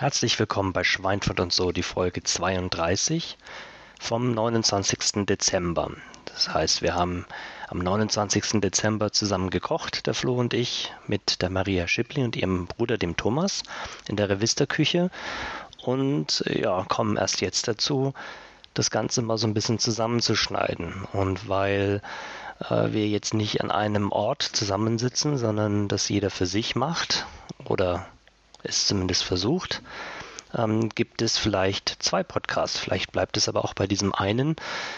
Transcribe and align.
Herzlich 0.00 0.38
willkommen 0.38 0.72
bei 0.72 0.82
Schweinfurt 0.82 1.40
und 1.40 1.52
so, 1.52 1.72
die 1.72 1.82
Folge 1.82 2.22
32 2.22 3.36
vom 4.00 4.32
29. 4.32 5.26
Dezember. 5.26 5.90
Das 6.24 6.54
heißt, 6.54 6.80
wir 6.80 6.94
haben 6.94 7.26
am 7.68 7.80
29. 7.80 8.62
Dezember 8.62 9.12
zusammen 9.12 9.50
gekocht, 9.50 10.06
der 10.06 10.14
Flo 10.14 10.36
und 10.36 10.54
ich, 10.54 10.90
mit 11.06 11.42
der 11.42 11.50
Maria 11.50 11.86
Schippli 11.86 12.24
und 12.24 12.34
ihrem 12.34 12.66
Bruder, 12.66 12.96
dem 12.96 13.18
Thomas, 13.18 13.62
in 14.08 14.16
der 14.16 14.30
Revista-Küche 14.30 15.10
und 15.84 16.44
ja, 16.48 16.82
kommen 16.88 17.18
erst 17.18 17.42
jetzt 17.42 17.68
dazu, 17.68 18.14
das 18.72 18.90
Ganze 18.90 19.20
mal 19.20 19.36
so 19.36 19.46
ein 19.46 19.52
bisschen 19.52 19.78
zusammenzuschneiden. 19.78 21.06
Und 21.12 21.46
weil 21.46 22.00
äh, 22.70 22.90
wir 22.90 23.06
jetzt 23.06 23.34
nicht 23.34 23.60
an 23.60 23.70
einem 23.70 24.12
Ort 24.12 24.44
zusammensitzen, 24.44 25.36
sondern 25.36 25.88
das 25.88 26.08
jeder 26.08 26.30
für 26.30 26.46
sich 26.46 26.74
macht 26.74 27.26
oder 27.66 28.06
es 28.64 28.86
zumindest 28.86 29.24
versucht, 29.24 29.82
ähm, 30.56 30.88
gibt 30.88 31.22
es 31.22 31.38
vielleicht 31.38 31.96
zwei 32.02 32.22
Podcasts. 32.22 32.78
Vielleicht 32.78 33.12
bleibt 33.12 33.36
es 33.36 33.48
aber 33.48 33.64
auch 33.64 33.74
bei 33.74 33.86
diesem 33.86 34.14
einen. 34.14 34.56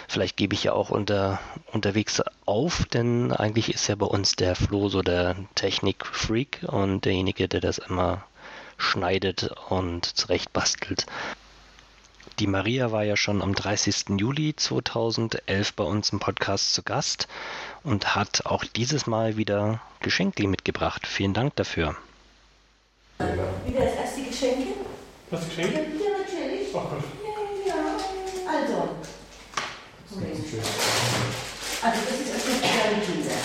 Vielleicht 0.09 0.37
gebe 0.37 0.55
ich 0.55 0.65
ja 0.65 0.73
auch 0.73 0.91
unter, 0.91 1.41
unterwegs 1.73 2.23
auf, 2.47 2.85
denn 2.87 3.33
eigentlich 3.33 3.73
ist 3.73 3.89
ja 3.89 3.95
bei 3.95 4.07
uns 4.07 4.37
der 4.37 4.57
Flo 4.57 4.89
so 4.89 5.03
der 5.03 5.37
Technik-Freak 5.55 6.61
und 6.67 7.05
derjenige, 7.05 7.49
der 7.49 7.61
das 7.61 7.79
immer 7.79 8.25
schneidet 8.77 9.51
und 9.69 10.05
zurechtbastelt. 10.05 11.07
Die 12.39 12.47
Maria 12.47 12.91
war 12.91 13.05
ja 13.05 13.17
schon 13.17 13.43
am 13.43 13.55
30. 13.55 14.19
Juli 14.19 14.57
2011 14.57 15.75
bei 15.75 15.85
uns 15.85 16.11
im 16.11 16.19
Podcast 16.19 16.73
zu 16.73 16.83
Gast 16.83 17.29
und 17.85 18.15
hat 18.15 18.47
auch 18.47 18.65
dieses 18.65 19.07
Mal 19.07 19.37
wieder 19.37 19.81
Geschenke 20.01 20.49
mitgebracht. 20.49 21.07
Vielen 21.07 21.35
Dank 21.35 21.55
dafür. 21.57 21.95
Wieder 23.67 23.85
das 23.85 23.95
erste 23.95 24.23
Geschenk? 24.23 24.77
Das 25.31 25.45
Geschenk? 25.49 25.73
Ja, 25.73 25.79
natürlich. 26.19 26.69
Ach 26.75 26.91
Gott. 26.91 27.05
Ja, 27.67 27.75
also. 28.51 28.77
Also 31.83 31.99
das 32.09 32.21
ist 32.21 32.31
erstmal 32.33 32.57
für 32.57 32.67
kleine 32.67 32.99
Kinder. 33.03 33.39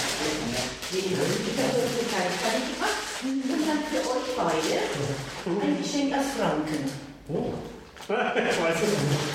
Wie. 0.92 0.98
Ich 1.00 1.05
habe 1.08 1.73
so 1.73 1.81
eine 1.81 2.05
kleine 2.08 2.33
Karte 2.42 2.61
gemacht. 2.67 3.02
Und 3.23 3.64
dann 3.67 3.81
für 3.89 4.02
euch 4.02 4.30
beide 4.36 4.78
ein 5.66 5.73
Geschenk 5.81 6.14
aus 6.14 6.30
Franken. 6.38 6.81
Oh. 7.30 7.53
ich 8.08 8.58
weiß 8.64 8.80
es 8.83 8.92
nicht. 8.92 9.28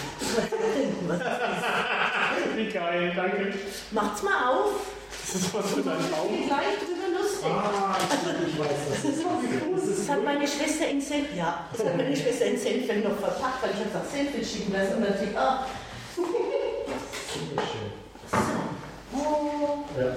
Wie 2.57 2.69
geil, 2.71 3.13
danke. 3.15 3.55
Macht's 3.91 4.23
mal 4.23 4.49
auf. 4.49 4.73
Das 5.33 5.41
ist 5.41 5.55
was 5.55 5.71
für 5.73 5.81
dein 5.81 5.99
Ich 5.99 6.11
Bauch. 6.11 6.29
bin 6.29 6.47
gleich 6.47 6.79
drüber 6.79 7.19
lustig. 7.19 7.47
Ah, 7.51 7.97
ich, 7.99 8.49
ich 8.53 8.59
weiß 8.59 8.69
das. 8.69 9.03
Das 9.03 9.05
ist 9.05 9.23
so 9.23 10.01
Das 10.03 10.09
hat 10.11 10.25
meine 10.25 10.47
Schwester 10.47 10.89
in 10.89 11.01
Senf, 11.01 11.35
ja, 11.35 11.67
das 11.73 11.87
hat 11.87 11.97
meine 11.97 12.15
Schwester 12.15 12.45
in 12.45 12.59
Senfeld 12.59 13.03
noch 13.03 13.17
verpackt, 13.19 13.63
weil 13.63 13.71
ich 13.71 13.77
habe 13.77 13.87
gesagt, 13.87 14.11
Senfeld 14.11 14.47
schicken 14.47 14.73
lassen 14.73 14.95
und 14.97 15.01
natürlich, 15.01 15.39
ah. 15.39 15.67
Super 16.15 17.63
schön. 17.63 17.93
So. 18.31 19.19
Oh. 19.19 19.85
Ja. 19.99 20.17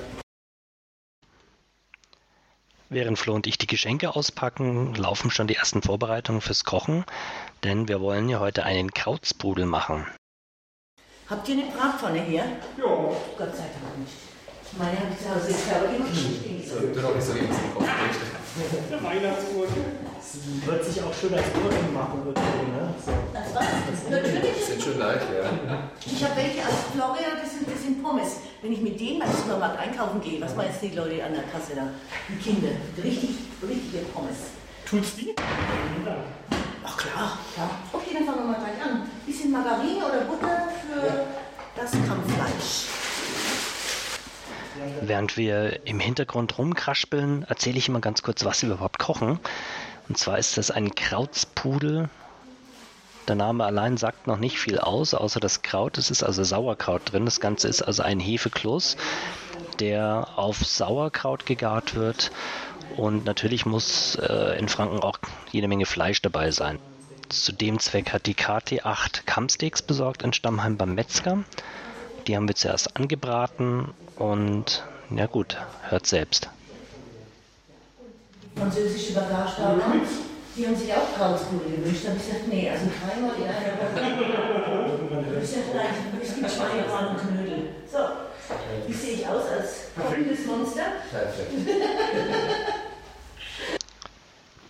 Während 2.90 3.18
Flo 3.18 3.36
und 3.36 3.48
ich 3.48 3.58
die 3.58 3.68
Geschenke 3.68 4.18
auspacken, 4.18 4.96
laufen 4.96 5.32
schon 5.32 5.48
die 5.48 5.56
ersten 5.56 5.82
Vorbereitungen 5.82 6.42
fürs 6.42 6.66
Kochen, 6.66 7.06
denn 7.64 7.88
wir 7.88 8.02
wollen 8.02 8.28
ja 8.28 8.40
heute 8.42 8.64
einen 8.66 8.92
Krautspudel 8.92 9.66
machen. 9.66 10.06
Habt 11.30 11.48
ihr 11.48 11.56
eine 11.56 11.72
Bratpfanne 11.72 12.22
hier? 12.22 12.44
Ja. 12.78 12.86
Gott 13.38 13.56
sei 13.56 13.64
Dank 13.64 13.98
nicht. 14.00 14.35
Meine 14.78 15.00
habe 15.00 15.08
ich 15.12 15.24
zu 15.24 15.32
Hause 15.32 15.54
selber 15.54 15.88
gemacht. 15.88 16.12
Du 16.76 17.02
doch 17.02 17.16
nicht 17.16 17.26
so 17.26 17.34
eben 17.34 17.48
zum 17.48 17.76
Kopf. 17.76 17.88
Der 18.92 19.04
Weihnachtsurne. 19.04 19.72
Das 20.16 20.68
wird 20.68 20.84
sich 20.84 21.02
auch 21.04 21.14
schön 21.14 21.34
als 21.34 21.48
Urnen 21.56 21.94
machen 21.94 22.20
irgendwie, 22.26 22.72
ne? 22.76 22.94
So. 23.00 23.12
Das 23.32 23.56
war's. 23.56 23.68
Natürlich. 24.10 24.66
Sind 24.66 24.84
schön 24.84 25.00
leicht, 25.00 25.28
ja. 25.32 25.48
Ich 26.06 26.24
habe 26.24 26.36
welche 26.36 26.60
aus 26.68 26.92
Florida, 26.92 27.40
das 27.42 27.52
sind, 27.56 27.72
das 27.72 27.82
sind 27.84 28.04
Pommes. 28.04 28.44
Wenn 28.62 28.74
ich 28.74 28.82
mit 28.82 29.00
denen 29.00 29.20
beim 29.20 29.32
Supermarkt 29.32 29.80
einkaufen 29.80 30.20
gehe, 30.20 30.42
was 30.42 30.56
meinen 30.56 30.74
die 30.82 30.90
Leute 30.90 31.24
an 31.24 31.34
der 31.34 31.44
Kasse 31.44 31.76
da? 31.76 31.88
Die 32.28 32.36
Kinder. 32.36 32.76
Richtig, 33.02 33.48
richtige 33.64 34.04
Pommes. 34.12 34.60
Tut's 34.90 35.16
die? 35.16 35.36
Dank. 35.36 36.18
Ach 36.84 36.98
klar, 36.98 37.38
klar. 37.54 37.70
Okay, 37.94 38.12
dann 38.14 38.26
fangen 38.26 38.40
wir 38.40 38.52
mal 38.52 38.60
gleich 38.60 38.84
an. 38.84 39.08
Bisschen 39.26 39.52
Margarine 39.52 40.04
oder 40.04 40.22
Butter 40.28 40.68
für 40.84 41.26
das 41.80 41.92
Kampffleisch. 41.92 42.95
Während 45.02 45.38
wir 45.38 45.86
im 45.86 46.00
Hintergrund 46.00 46.58
rumkraspeln, 46.58 47.44
erzähle 47.44 47.78
ich 47.78 47.88
immer 47.88 48.02
ganz 48.02 48.24
kurz, 48.24 48.44
was 48.46 48.62
wir 48.62 48.72
überhaupt 48.72 49.00
kochen. 49.00 49.40
Und 50.10 50.18
zwar 50.18 50.38
ist 50.38 50.58
das 50.58 50.72
ein 50.72 50.94
Krautspudel. 50.96 52.10
Der 53.28 53.36
Name 53.36 53.66
allein 53.66 53.98
sagt 53.98 54.28
noch 54.28 54.38
nicht 54.38 54.60
viel 54.60 54.78
aus, 54.78 55.14
außer 55.14 55.40
das 55.40 55.62
Kraut. 55.62 55.98
Es 55.98 56.12
ist 56.12 56.24
also 56.24 56.44
Sauerkraut 56.44 57.12
drin. 57.12 57.26
Das 57.26 57.40
Ganze 57.40 57.68
ist 57.68 57.82
also 57.82 58.04
ein 58.04 58.20
Hefekloß, 58.20 58.98
der 59.80 60.28
auf 60.36 60.58
Sauerkraut 60.64 61.46
gegart 61.46 61.96
wird. 61.96 62.32
Und 62.98 63.26
natürlich 63.26 63.66
muss 63.66 64.16
äh, 64.16 64.60
in 64.60 64.70
Franken 64.70 65.00
auch 65.00 65.18
jede 65.52 65.68
Menge 65.68 65.86
Fleisch 65.86 66.22
dabei 66.22 66.52
sein. 66.52 66.80
Zu 67.30 67.52
dem 67.52 67.80
Zweck 67.80 68.14
hat 68.14 68.28
die 68.28 68.36
KT8 68.36 69.26
Kammsteaks 69.26 69.82
besorgt 69.82 70.22
in 70.22 70.34
Stammheim 70.34 70.78
beim 70.78 70.94
Metzger. 70.94 71.44
Die 72.28 72.36
haben 72.36 72.48
wir 72.48 72.56
zuerst 72.56 72.96
angebraten 72.96 73.94
und 74.16 74.84
ja 75.12 75.28
gut, 75.28 75.58
hört 75.90 76.08
selbst. 76.08 76.50
Französische 78.56 79.14
Bagage 79.14 79.52
da 79.58 79.64
haben. 79.68 80.02
Die 80.56 80.66
haben 80.66 80.76
sich 80.76 80.92
auch 80.94 81.14
Krautspudel 81.16 81.78
gewünscht. 81.78 82.06
Da 82.06 82.10
habe 82.10 82.20
ich 82.20 82.26
gesagt, 82.26 82.48
nee, 82.48 82.70
also 82.70 82.86
dreimal 82.86 83.36
in 83.36 83.44
einer 83.44 83.78
Woche. 83.78 83.96
Du 85.36 85.40
bist 85.40 85.56
ja 85.56 85.62
vielleicht 85.70 86.00
ein 86.00 86.20
bisschen 86.20 86.50
Schweinebraten 86.50 87.16
und 87.16 87.22
Knödel. 87.22 87.70
So, 87.92 88.00
wie 88.88 88.94
sehe 88.94 89.14
ich 89.16 89.28
aus 89.28 89.44
als 89.50 89.88
kochendes 89.96 90.46
Monster? 90.46 90.84
Perfekt. 91.12 91.52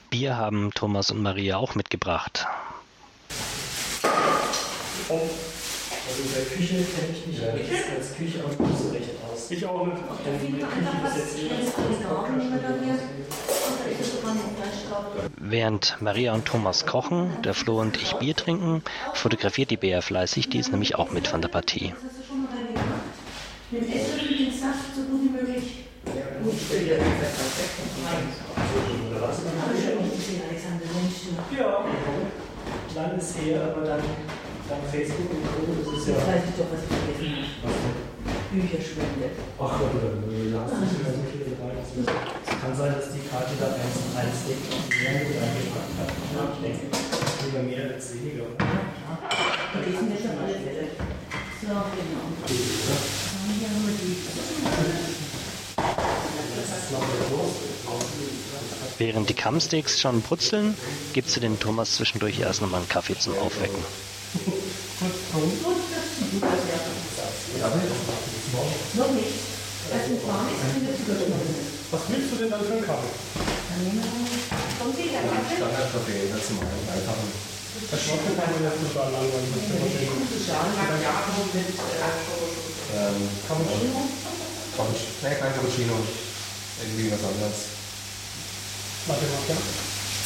Bier 0.10 0.38
haben 0.38 0.72
Thomas 0.74 1.12
und 1.12 1.22
Maria 1.22 1.58
auch 1.58 1.76
mitgebracht. 1.76 2.46
Oh, 5.10 5.30
Also 6.08 6.22
in 6.22 6.34
der 6.34 6.46
Küche 6.46 6.76
kenne 6.76 7.14
ich 7.14 7.26
mich 7.26 7.42
als, 7.42 7.62
als 7.98 8.16
Küche 8.16 8.40
auch 8.46 8.60
nicht 8.60 8.78
so 8.80 8.90
recht 8.90 9.10
aus. 9.26 9.50
ich 9.50 9.66
auch 9.66 9.88
nicht. 9.88 9.98
Da 9.98 10.40
finden 10.40 10.58
wir 10.58 10.68
einfach 10.68 11.04
was 11.04 11.16
ganz 11.16 11.34
Original, 11.78 12.38
nehmen 12.38 12.54
wir 12.54 12.62
dann 12.62 12.84
hier. 12.84 12.94
Und 12.94 13.80
da 13.80 13.86
ist 13.90 14.02
es 14.02 14.12
sogar 14.16 14.36
noch 14.36 14.52
Fleisch 14.56 14.86
drauf. 14.88 15.06
Während 15.38 15.98
Maria 16.02 16.34
und 16.34 16.46
Thomas 16.46 16.86
kochen, 16.86 17.42
der 17.44 17.56
Flo 17.56 17.82
und 17.82 17.98
ich 18.02 18.14
Bier 18.14 18.36
trinken, 18.36 18.84
fotografiert 19.14 19.72
die 19.72 19.78
Bea 19.78 20.02
fleißig, 20.02 20.50
die 20.50 20.60
ist 20.60 20.72
nämlich 20.72 20.96
auch 20.96 21.10
mit 21.10 21.28
von 21.28 21.42
der 21.42 21.50
Partie. 21.50 21.94
Mit 23.72 23.82
dem 23.82 23.90
Esslöffel 23.90 24.38
den 24.38 24.52
Saft 24.52 24.96
so 24.96 25.02
gut 25.04 25.22
wie 25.24 25.30
möglich. 25.30 25.86
Ja, 31.58 31.86
lang 32.96 33.18
ist 33.18 33.38
her, 33.40 33.62
aber 33.76 33.86
dann, 33.86 34.02
dann 34.70 34.82
Facebook 34.92 35.30
und 35.32 35.44
Co. 35.46 35.60
Das 35.70 35.88
ist 35.94 36.08
Jetzt 36.08 36.22
ja. 36.22 36.28
weiß 36.28 36.44
ich 36.50 36.56
doch, 36.58 36.70
was 36.74 36.82
ich 36.86 36.92
vergessen 36.92 37.30
habe. 37.62 38.04
Bücherschwende. 38.52 39.28
Ach 39.60 39.74
Gott, 39.80 39.92
hast 39.92 40.00
du 40.00 40.78
nicht 40.86 41.00
mehr 41.04 41.12
so 41.12 41.24
viele 41.28 41.46
ist- 41.46 41.56
Es 41.56 42.56
kann 42.62 42.74
sein, 42.76 42.92
dass 42.96 43.12
die 43.12 43.24
Karte 43.28 43.54
da 43.60 43.68
eins 43.76 43.96
und 44.00 44.14
eins 44.16 44.38
liegt 44.48 44.66
und 44.72 44.86
mehr 44.90 45.14
mit 45.22 45.36
reingepackt 45.38 45.94
hat. 46.00 46.10
Ich 46.10 46.62
denke, 46.64 46.86
lieber 47.46 47.64
mehr 47.68 47.94
als 47.94 48.06
weniger. 48.16 48.46
Vergessen 48.56 50.08
wir 50.10 50.20
schon 50.24 50.36
alle 50.40 50.56
Fälle. 50.56 50.86
So, 51.62 51.68
genau. 51.68 52.26
Hier 52.48 53.70
haben 53.70 53.84
wir 53.86 53.96
die. 54.00 54.16
Während 58.98 59.30
die 59.30 59.34
Kammsteaks 59.34 60.00
schon 60.00 60.22
brutzeln, 60.22 60.76
gibt 61.14 61.30
sie 61.30 61.40
den 61.40 61.60
Thomas 61.60 61.96
zwischendurch 61.96 62.40
erst 62.40 62.62
nochmal 62.62 62.80
einen 62.82 62.90
Kaffee 62.90 63.18
zum 63.18 63.38
Aufwecken. 63.38 63.84
Noch 68.96 69.12
nicht. 69.12 69.36
Das 69.86 70.10
ist 70.10 70.28
warm, 70.28 70.50
ist 70.50 70.60
Zuckerschnur. 70.74 71.38
Was 71.92 72.02
willst 72.10 72.32
du 72.34 72.36
denn 72.42 72.50
dann 72.50 72.66
für 72.66 72.74
einen 72.74 72.86
Kaffee? 72.86 73.14
Dann 73.38 73.80
nehmen 73.86 74.02
wir 74.02 74.10
Kommt 74.82 74.98
ihr 74.98 75.14
der 75.14 75.24
Kaffee? 75.30 75.56
Standardkaffee, 75.62 76.26
das 76.34 76.42
zum 76.50 76.58
einen 76.60 76.90
einfachen. 76.90 77.30
Das 77.92 78.00
schmeckt 78.02 78.26
mir 78.26 78.36
keine 78.36 78.60
letzte 78.66 78.88
Schale 78.90 79.14
langweilig. 79.14 79.52
Das 79.54 79.62
ist 79.62 79.78
immer 79.78 79.88
schön. 79.94 80.10
Ähm, 82.96 83.30
Cappuccino? 83.46 84.02
Cappuccino. 84.74 85.12
Nee, 85.22 85.38
kein 85.38 85.54
Cappuccino. 85.54 85.96
Irgendwie 86.82 87.12
was 87.14 87.24
anderes. 87.24 87.60
Warte 89.06 89.26
ja. 89.30 89.56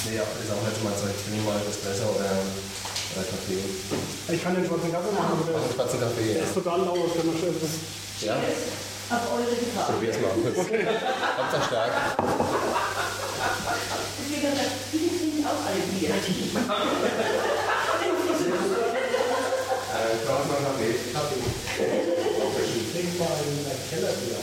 Nee, 0.08 0.16
ja, 0.16 0.24
ist 0.24 0.52
auch 0.56 0.64
nicht 0.64 0.80
mal 0.88 0.96
so. 0.96 1.12
Ich 1.12 1.20
bin 1.28 1.44
mal 1.44 1.60
Espresso 1.68 2.16
oder, 2.16 2.32
oder 3.16 3.26
Kaffee. 3.26 3.58
Ich 4.34 4.44
kann 4.44 4.56
den 4.56 4.66
schwarzen 4.66 4.92
Kaffee 4.92 5.12
machen, 5.14 5.34
aber 5.34 5.46
der 5.52 5.74
schwarzen 5.74 6.00
Kaffee, 6.00 6.26
der 6.34 6.38
ja. 6.38 6.44
ist 6.44 6.54
total 6.54 6.80
lau. 6.86 6.96
Das 7.08 7.16
kann 7.18 7.26
man 7.28 7.38
schön. 7.38 7.56
Das 7.60 7.74
Ja, 8.22 8.36
Auf 8.36 9.26
eure 9.34 9.56
Gefahr. 9.56 9.86
probier's 9.92 10.18
mal. 10.22 10.32
Hauptsache 10.36 11.66
stark. 11.68 11.92
Deswegen 14.20 14.48
hat 14.52 14.58
er, 14.58 14.70
viele 14.92 15.10
kriegen 15.10 15.42
auch 15.46 15.62
alle 15.66 15.82
Bier. 15.90 16.10
Äh, 19.90 20.16
brauchst 20.26 20.46
du 20.46 20.54
noch 20.54 20.64
Kaffee? 20.70 20.94
Trink 22.94 23.12
mal 23.20 23.26
einen 23.28 23.80
Kellerbier. 23.90 24.40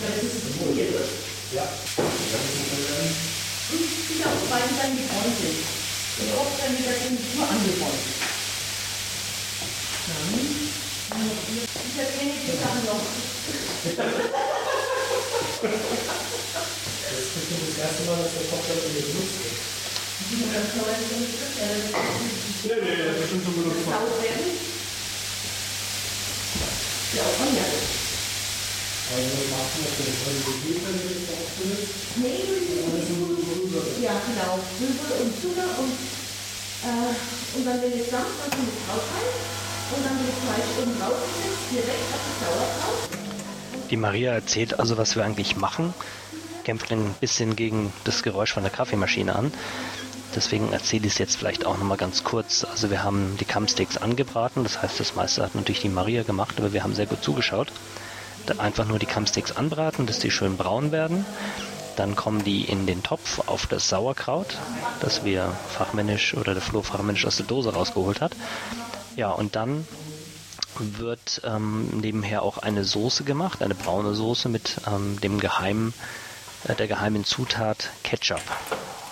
Das 0.00 0.22
ist 0.22 0.44
durch. 0.60 1.24
Ja. 1.54 1.62
Und 2.34 3.86
wieder 4.10 4.26
auf 4.26 4.42
beiden 4.50 4.74
Seiten 4.74 4.96
gebräunt 4.98 5.38
sind. 5.38 5.62
Und 6.18 6.30
oft 6.34 6.58
dann 6.58 6.74
wieder 6.74 6.94
nur 7.34 7.46
angebräunt. 7.46 8.04
Dann, 10.06 10.34
ich 11.14 11.94
erkenne 11.94 12.34
die 12.34 12.58
Sachen 12.58 12.82
noch. 12.90 13.06
Das 17.04 17.22
ist 17.22 17.30
bestimmt 17.34 17.62
das 17.70 17.78
erste 17.78 18.02
Mal, 18.02 18.18
dass 18.18 18.34
der 18.34 18.50
Kopf 18.50 18.66
in 18.66 18.94
den. 18.94 19.06
Die 20.24 20.36
die 20.36 20.44
äh, 20.44 20.58
Nee, 22.64 22.80
nee, 22.82 22.98
das 23.06 23.16
ist 23.22 23.30
schon 23.30 23.44
benutzt. 23.44 23.86
Ja, 27.14 27.22
auch 27.22 27.36
von 27.38 27.93
wenn 29.14 29.54
dass 33.74 34.02
ja, 34.02 34.12
genau. 34.26 34.58
Rübe 34.80 35.06
und 35.22 35.32
Zucker 35.40 35.70
und, 35.78 35.94
äh, 36.82 37.56
und 37.56 37.64
dann 37.66 37.82
wenn 37.82 37.92
es 38.00 38.10
sanft, 38.10 38.34
dann 38.42 38.50
kommt 38.50 38.68
es 38.68 38.86
drauf 38.86 39.04
rein. 39.14 39.30
Und 39.94 40.04
dann 40.04 40.18
wird 40.18 40.30
das 40.30 40.38
Fleisch 40.44 40.70
oben 40.82 40.94
drauf 40.98 41.18
gesetzt, 41.26 41.64
direkt 41.70 42.08
auf 42.12 42.22
das 42.26 42.36
Sauerkraut. 42.48 43.90
Die 43.90 43.96
Maria 43.96 44.32
erzählt 44.32 44.78
also, 44.80 44.96
was 44.96 45.14
wir 45.14 45.24
eigentlich 45.24 45.56
machen, 45.56 45.94
kämpft 46.64 46.90
ein 46.90 47.14
bisschen 47.20 47.56
gegen 47.56 47.92
das 48.04 48.22
Geräusch 48.22 48.52
von 48.52 48.62
der 48.62 48.72
Kaffeemaschine 48.72 49.36
an. 49.36 49.52
Deswegen 50.34 50.72
erzähle 50.72 51.06
ich 51.06 51.12
es 51.12 51.18
jetzt 51.18 51.36
vielleicht 51.36 51.64
auch 51.66 51.78
nochmal 51.78 51.96
ganz 51.96 52.24
kurz. 52.24 52.64
Also 52.64 52.90
wir 52.90 53.04
haben 53.04 53.36
die 53.38 53.44
Kammsticks 53.44 53.96
angebraten, 53.96 54.64
das 54.64 54.82
heißt, 54.82 54.98
das 54.98 55.14
meiste 55.14 55.42
hat 55.42 55.54
natürlich 55.54 55.82
die 55.82 55.88
Maria 55.88 56.24
gemacht, 56.24 56.54
aber 56.58 56.72
wir 56.72 56.82
haben 56.82 56.94
sehr 56.94 57.06
gut 57.06 57.22
zugeschaut. 57.22 57.70
Einfach 58.58 58.86
nur 58.86 58.98
die 58.98 59.06
Kammsticks 59.06 59.52
anbraten, 59.52 60.06
dass 60.06 60.18
die 60.18 60.30
schön 60.30 60.56
braun 60.56 60.92
werden. 60.92 61.24
Dann 61.96 62.16
kommen 62.16 62.44
die 62.44 62.64
in 62.64 62.86
den 62.86 63.02
Topf 63.02 63.40
auf 63.46 63.66
das 63.66 63.88
Sauerkraut, 63.88 64.58
das 65.00 65.24
wir 65.24 65.52
fachmännisch 65.68 66.34
oder 66.34 66.54
der 66.54 66.62
Flo 66.62 66.82
fachmännisch 66.82 67.26
aus 67.26 67.36
der 67.36 67.46
Dose 67.46 67.72
rausgeholt 67.72 68.20
hat. 68.20 68.32
Ja, 69.16 69.30
und 69.30 69.54
dann 69.54 69.86
wird 70.78 71.40
ähm, 71.44 71.88
nebenher 72.00 72.42
auch 72.42 72.58
eine 72.58 72.84
Soße 72.84 73.24
gemacht, 73.24 73.62
eine 73.62 73.74
braune 73.74 74.14
Soße 74.14 74.48
mit 74.48 74.76
ähm, 74.86 75.20
dem 75.20 75.38
geheimen, 75.38 75.94
äh, 76.66 76.74
der 76.74 76.88
geheimen 76.88 77.24
Zutat 77.24 77.90
Ketchup. 78.02 78.42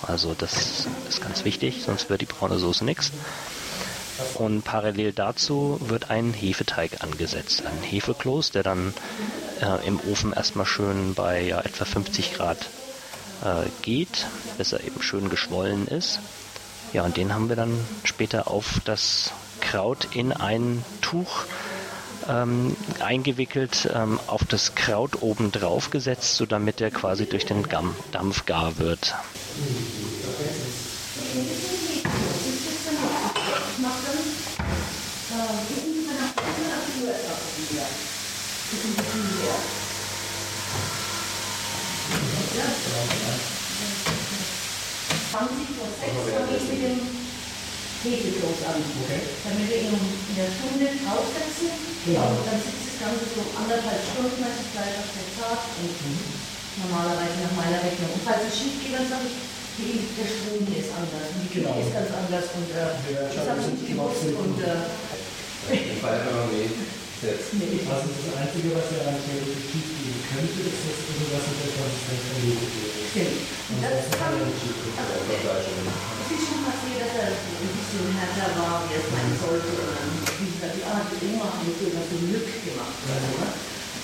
Also 0.02 0.34
das 0.34 0.86
ist 1.08 1.22
ganz 1.22 1.44
wichtig, 1.44 1.82
sonst 1.84 2.10
wird 2.10 2.20
die 2.20 2.26
braune 2.26 2.58
Soße 2.58 2.84
nichts. 2.84 3.12
Und 4.34 4.62
parallel 4.62 5.12
dazu 5.12 5.78
wird 5.80 6.10
ein 6.10 6.32
Hefeteig 6.32 7.02
angesetzt, 7.02 7.64
ein 7.66 7.82
Hefekloß, 7.82 8.50
der 8.50 8.62
dann 8.62 8.94
äh, 9.60 9.86
im 9.86 10.00
Ofen 10.10 10.32
erstmal 10.32 10.66
schön 10.66 11.14
bei 11.14 11.42
ja, 11.42 11.60
etwa 11.60 11.84
50 11.84 12.34
Grad 12.34 12.58
äh, 13.44 13.68
geht, 13.82 14.26
bis 14.58 14.72
er 14.72 14.84
eben 14.84 15.02
schön 15.02 15.28
geschwollen 15.28 15.86
ist. 15.86 16.20
Ja, 16.92 17.04
und 17.04 17.16
den 17.16 17.32
haben 17.32 17.48
wir 17.48 17.56
dann 17.56 17.78
später 18.04 18.48
auf 18.48 18.80
das 18.84 19.32
Kraut 19.60 20.08
in 20.14 20.32
ein 20.32 20.84
Tuch 21.00 21.44
ähm, 22.28 22.76
eingewickelt, 23.00 23.88
ähm, 23.94 24.20
auf 24.26 24.44
das 24.44 24.74
Kraut 24.74 25.22
oben 25.22 25.52
drauf 25.52 25.90
gesetzt, 25.90 26.36
so 26.36 26.44
damit 26.44 26.80
er 26.80 26.90
quasi 26.90 27.26
durch 27.26 27.46
den 27.46 27.66
Dampf 28.12 28.44
gar 28.44 28.78
wird. 28.78 29.14
Ich 33.74 33.78
mache 33.78 34.02
dann, 34.06 34.18
äh, 35.30 35.48
wissen 35.70 35.92
Sie, 35.94 36.04
nach 36.12 36.32
85 36.36 37.02
Uhr 37.02 37.10
etwas 37.10 37.40
wieder. 37.56 37.86
Das 38.70 38.82
sind 38.82 38.98
die 38.98 39.02
Bier. 39.02 39.56
Ja. 42.58 42.68
20 45.32 45.48
vor 45.78 45.88
6 45.98 46.12
fange 48.02 48.16
ich 48.16 48.24
mit 48.24 48.34
dem 48.34 48.51
An. 48.66 48.78
Damit 48.78 49.66
wir 49.68 49.78
ihn 49.82 49.94
in 49.98 50.36
der 50.38 50.50
Stunde 50.50 50.86
draufsetzen. 51.02 51.70
Ja. 52.10 52.22
Und 52.32 52.44
dann 52.46 52.58
sitzt 52.62 52.84
das 52.92 52.96
Ganze 53.02 53.24
so 53.34 53.42
anderthalb 53.56 54.02
Stunden, 54.02 54.40
als 54.42 54.56
das 54.62 54.68
Fleisch 54.74 54.96
auf 55.02 55.10
der 55.12 55.28
Zart. 55.38 55.62
Und 55.82 55.92
normalerweise 56.82 57.36
nach 57.46 57.56
meiner 57.58 57.80
Rechnung. 57.82 58.10
Und 58.16 58.22
falls 58.26 58.46
es 58.48 58.54
schief 58.56 58.76
geht, 58.82 58.94
dann 58.96 59.06
sage 59.10 59.26
ich, 59.28 59.36
die, 59.72 60.04
der 60.16 60.28
Strom 60.28 60.60
hier 60.68 60.80
ist 60.84 60.92
anders. 60.92 61.28
Und 61.32 61.40
die 61.46 61.50
Küche 61.52 61.64
Genau. 61.68 61.80
ist 61.80 61.92
ganz 61.96 62.10
anders. 62.12 62.46
Und 62.56 62.68
äh, 62.72 62.92
Ja, 63.12 63.22
das 63.32 63.46
habe 63.48 63.60
ich 63.64 63.68
nicht 63.72 63.86
gewusst. 63.92 64.28
Und 64.36 64.56
äh, 64.60 64.84
Fall 66.02 66.14
einfach 66.20 66.34
noch 66.42 66.50
nicht. 66.52 66.74
Jetzt. 67.22 67.54
nee. 67.54 67.78
Also 67.86 68.10
das 68.10 68.34
Einzige, 68.34 68.74
was 68.74 68.90
ja 68.98 69.06
eigentlich 69.06 69.30
wirklich 69.30 69.62
schief 69.70 69.88
gehen 69.94 70.18
könnte, 70.26 70.58
ist, 70.58 70.82
dass 70.82 70.98
irgendwas 71.06 71.46
mit 71.46 71.58
der 71.62 71.70
Konsistenz 71.78 72.22
Hefeteig 72.34 72.94
ist. 72.98 73.10
Stimmt. 73.14 73.38
Und 73.70 73.78
das 73.78 74.06
kann 74.18 74.34
ich, 74.42 74.58
also, 74.98 75.14
Einfach 75.22 75.38
Fleisch 75.38 75.68
und 75.70 75.86
es 75.86 76.28
ist 76.34 76.44
schon 76.50 76.62
passiert, 76.66 76.98
dass 76.98 77.14
er 77.22 77.30
ein 77.30 77.70
bisschen 77.78 78.06
härter 78.18 78.50
war, 78.58 78.74
wie 78.90 78.98
er 78.98 79.02
es 79.06 79.08
sein 79.14 79.30
sollte. 79.38 79.70
Und 79.70 79.86
dann 79.94 80.10
hieß 80.18 80.54
die 80.66 80.82
ah, 80.82 81.02
die 81.06 81.18
Oma 81.30 81.46
hat 81.46 81.62
so 81.62 81.86
was 81.94 82.06
so 82.10 82.16
Glück 82.26 82.48
gemacht. 82.66 82.96
Oder 83.06 83.18
so, 83.22 83.30
ne? 83.38 83.48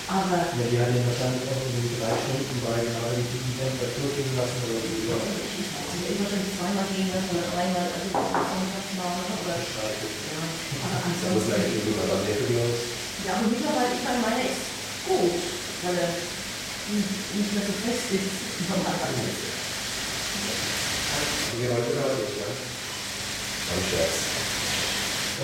Aber 0.09 0.39
Ja, 0.55 0.65
die 0.71 0.79
hat 0.79 0.95
ihn 0.95 1.05
wahrscheinlich 1.05 1.43
auch 1.43 1.59
irgendwie 1.59 1.99
drei 1.99 2.15
Stunden 2.23 2.59
bei 2.65 2.81
gerade 2.87 3.19
die 3.19 3.55
Temperatur 3.59 4.09
gehen 4.15 4.33
lassen 4.39 4.63
oder 4.63 4.79
so. 4.79 4.95
Ja. 5.11 5.19
ich 5.59 5.69
weiß 5.75 5.91
nicht, 5.91 6.07
ich 6.07 6.19
wahrscheinlich 6.23 6.55
zweimal 6.55 6.87
gehen 6.95 7.11
lassen 7.11 7.35
oder 7.35 7.47
dreimal, 7.51 7.87
also 7.93 8.09
das 8.15 8.31
ist 8.31 8.47
sonntags 8.47 8.91
mal, 8.95 9.11
aber, 9.27 9.59
ja. 9.59 10.41
aber 10.87 10.99
Das 11.03 11.03
ist 11.03 11.25
ansonsten. 11.27 11.51
eigentlich 11.59 11.83
der 11.99 12.39
Videos. 12.47 13.08
Ja, 13.29 13.37
aber 13.37 13.53
mittlerweile, 13.53 13.93
ich 13.93 14.01
meine, 14.09 14.25
meiner 14.25 14.41
ist 14.41 14.65
gut, 15.05 15.37
weil 15.85 16.01
er 16.01 16.17
nicht 16.17 17.53
mehr 17.53 17.61
so 17.61 17.77
fest 17.85 18.09
ist, 18.09 18.33
wie 18.57 18.65
normalerweise. 18.73 19.21
Wie 21.61 21.69
heute 21.69 21.93
oder 21.93 22.17
nicht, 22.25 22.41
ja? 22.41 22.49
Ein 22.49 23.85
Scherz. 23.85 24.17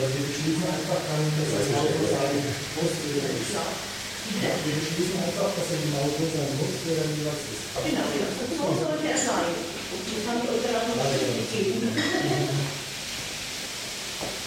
Also 0.00 0.08
wir 0.16 0.24
beschließen 0.32 0.64
einfach 0.64 0.96
dann, 0.96 1.28
dass 1.28 1.60
er 1.60 1.60
genau 1.68 1.84
so 1.84 2.08
sein 2.08 2.32
muss, 2.72 2.94
wie 3.04 3.20
er 3.20 3.28
ist. 3.36 3.52
Genau, 3.52 4.56
Wir 4.64 4.80
beschließen 4.80 5.20
einfach, 5.20 5.52
dass 5.52 5.68
er 5.68 5.80
genau 5.84 6.08
so 6.08 6.24
sein 6.24 6.56
muss, 6.56 6.72
wie 6.88 6.96
er 6.96 7.04
jeweils 7.04 7.44
ist. 7.52 7.68
ja, 7.84 8.00
so 8.00 8.64
sollte 8.80 9.04
er 9.12 9.20
sein. 9.20 9.52
Und 9.52 10.08
das 10.08 10.24
haben 10.24 10.40
die 10.40 10.48
euch 10.56 10.64
dann 10.64 10.80
auch 10.80 10.88
noch 10.88 11.04
mitgegeben. 11.04 11.92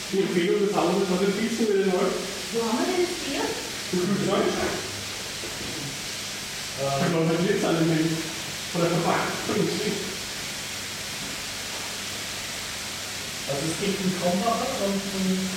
Die 0.10 0.24
Empfehlung 0.24 0.66
des 0.66 0.74
Hauses, 0.74 1.04
was 1.12 1.22
empfiehlst 1.22 1.60
du 1.60 1.64
mir 1.68 1.84
denn 1.84 1.92
heute? 1.92 2.37
Wo 2.54 2.64
haben 2.64 2.80
wir 2.80 2.88
denn 2.88 3.04
das 3.04 3.12
Bier? 3.28 3.44
Ich 3.44 4.00
glaube, 7.12 7.28
das 7.28 7.44
ist 7.44 7.66
an 7.66 7.76
dem 7.76 8.18
von 8.72 8.82
der 8.82 8.92
Verpackung. 8.92 9.68
Also 13.48 13.64
es 13.68 13.76
gibt 13.80 14.00
einen 14.00 14.16
Krombacher 14.22 14.80
und 14.80 14.96
einen 14.96 15.50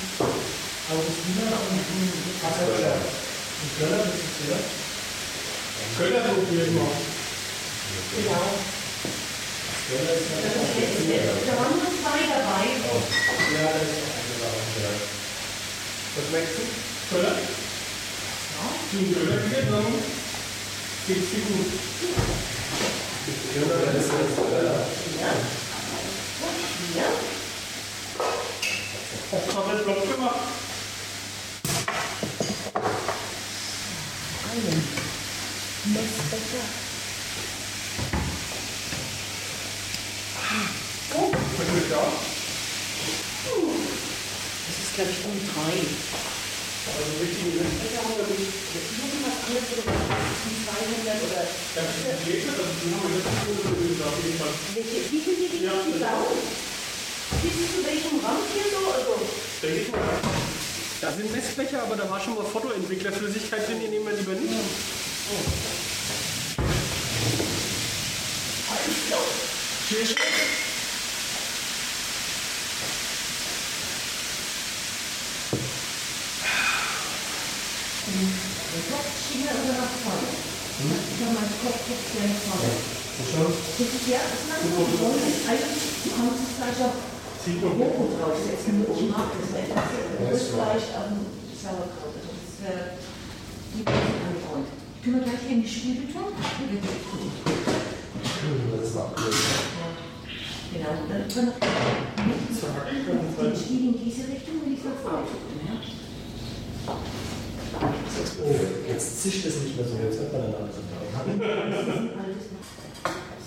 Augustiner 0.90 1.54
und 1.62 1.78
einen 1.78 2.10
Kasseler. 2.42 2.98
Ein 2.98 3.70
Göller, 3.78 4.02
das 4.10 4.18
ist 4.18 4.50
der. 4.50 4.58
Könnte 5.94 6.18
er 6.18 6.34
probieren 6.34 6.74
mal. 6.74 6.90
Genau. 8.18 8.46
Göller 9.90 10.14
ist 10.18 10.26
Das 10.26 10.42
ja 10.42 10.58
ist 10.58 10.74
jetzt, 10.74 11.06
jetzt, 11.06 11.46
da 11.46 11.52
waren 11.54 11.70
nur 11.70 11.86
zwei 12.02 12.18
dabei. 12.26 12.66
Ja, 13.54 13.78
das 13.78 13.86
ist 13.86 14.42
auch 14.42 14.58
eingeladen. 14.58 15.19
Was 16.20 16.30
merkst 16.32 16.52
du? 16.58 16.62
Köller? 17.16 17.34
Einen 18.92 19.14
Köller 19.14 19.36
gegeben 19.40 19.72
haben, 19.74 19.94
geht's 21.06 21.30
dir 21.30 21.40
gut. 21.40 21.70
Das 23.26 23.94
ist 23.94 24.12
jetzt, 24.12 24.38
äh, 24.38 24.64
Ja. 25.20 25.32
Und 26.42 26.58
hier. 26.92 27.10
Oft 29.32 29.48
haben 29.56 29.66
wir 29.66 29.76
einen 29.76 29.84
Block 29.84 30.02
gemacht. 30.14 30.44
Einen 34.52 34.80
Messbecher. 35.94 36.66
Oh, 41.14 41.32
Was 41.32 41.68
ist 41.82 41.90
da? 41.90 42.02
das 44.66 44.76
ist, 44.76 44.88
glaube 45.00 45.16
ich, 45.16 45.24
um 45.24 45.36
drei. 45.48 45.76
Also 45.80 47.12
richtig 47.24 47.56
Messbecher 47.56 48.00
haben 48.04 48.16
wir 48.20 48.28
nicht. 48.36 48.52
Irgendwas 48.52 49.36
anderes 49.48 49.68
oder 49.72 49.84
was? 49.88 50.00
Um 50.44 50.54
200 50.60 51.24
oder. 51.24 51.42
Schön 51.48 52.16
gelesen, 52.20 52.52
also 52.52 52.72
die 52.80 52.90
haben 52.92 53.04
wir 53.08 53.16
letzte 53.16 53.32
Stunde 53.40 53.64
gelesen, 53.80 54.02
auf 54.04 54.16
jeden 54.20 54.36
Fall. 54.40 54.54
Welche, 54.76 54.98
wie 55.08 55.20
viel 55.24 55.36
die 55.40 55.64
Ja, 55.64 55.72
die 55.80 55.96
das- 55.96 56.04
Blau? 56.04 56.20
Bis 57.40 57.54
zu 57.72 57.80
welchem 57.86 58.16
Rand 58.20 58.44
hier 58.52 58.68
so? 58.74 58.80
Also, 58.92 59.12
Denke 59.62 59.80
ich 59.80 59.90
mal. 59.92 60.20
Da 61.00 61.08
sind 61.12 61.32
Messbecher, 61.32 61.80
aber 61.84 61.96
da 61.96 62.04
war 62.10 62.20
schon 62.20 62.34
mal 62.34 62.44
Fotoentwicklerflüssigkeit 62.44 63.66
drin, 63.68 63.80
die 63.80 63.88
nehmen 63.88 64.04
wir 64.04 64.16
lieber 64.20 64.34
nicht. 64.36 64.52
Den 78.20 78.84
Kopf 78.92 79.08
schieben 79.16 79.48
oder 79.48 79.80
nach 79.80 79.96
vorne? 80.04 80.28
Ich 80.28 81.20
habe 81.24 81.32
meinen 81.40 81.56
Kopf 81.64 81.80
jetzt 81.88 82.20
nach 82.20 82.36
vorne. 82.44 82.68
Schon? 83.20 83.48
Das 83.48 83.80
ist 83.80 84.08
ja, 84.12 84.20
das 84.20 84.44
macht 84.44 84.60
man 84.60 85.16
nicht. 85.24 85.40
Eigentlich, 85.48 86.04
du 86.04 86.08
kannst 86.12 86.44
es 86.44 86.52
gleich 86.60 86.80
auf 86.84 86.96
Robo 87.64 88.12
draufsetzen. 88.12 88.84
Ich 88.84 89.08
mag 89.08 89.32
das 89.32 89.56
nicht. 89.56 89.72
Das 89.72 90.36
ist 90.36 90.52
Fleisch 90.52 90.92
auf 91.00 91.08
dem 91.08 91.24
Sauerkraut. 91.56 92.12
Das 92.20 92.60
wäre 92.60 93.00
die 93.72 93.84
besten 93.88 94.20
angefreundet. 94.20 94.76
Können 95.00 95.16
wir 95.16 95.24
gleich 95.24 95.40
hier 95.48 95.56
in 95.56 95.64
die 95.64 95.72
Spüle 95.72 96.04
tun? 96.12 96.36
Das 96.36 96.44
ist 98.84 98.96
abgelöst. 99.00 99.64
Genau, 100.76 100.92
und 100.92 101.08
dann 101.08 101.24
können 101.24 101.56
wir 101.56 101.56
noch 101.56 102.84
in 103.64 103.96
diese 103.96 104.28
Richtung 104.28 104.60
und 104.60 104.76
ich 104.76 104.84
nach 104.84 105.00
vorne 105.00 105.24
drücken. 105.24 105.99
Oh, 108.42 108.54
jetzt 108.88 109.22
zischt 109.22 109.46
es 109.46 109.62
nicht 109.62 109.76
mehr 109.76 109.86
so, 109.86 109.94
jetzt 110.04 110.18
hört 110.20 110.32
man 110.32 110.42
dann 110.42 110.54
alles. 110.54 110.76
Alles 112.18 112.44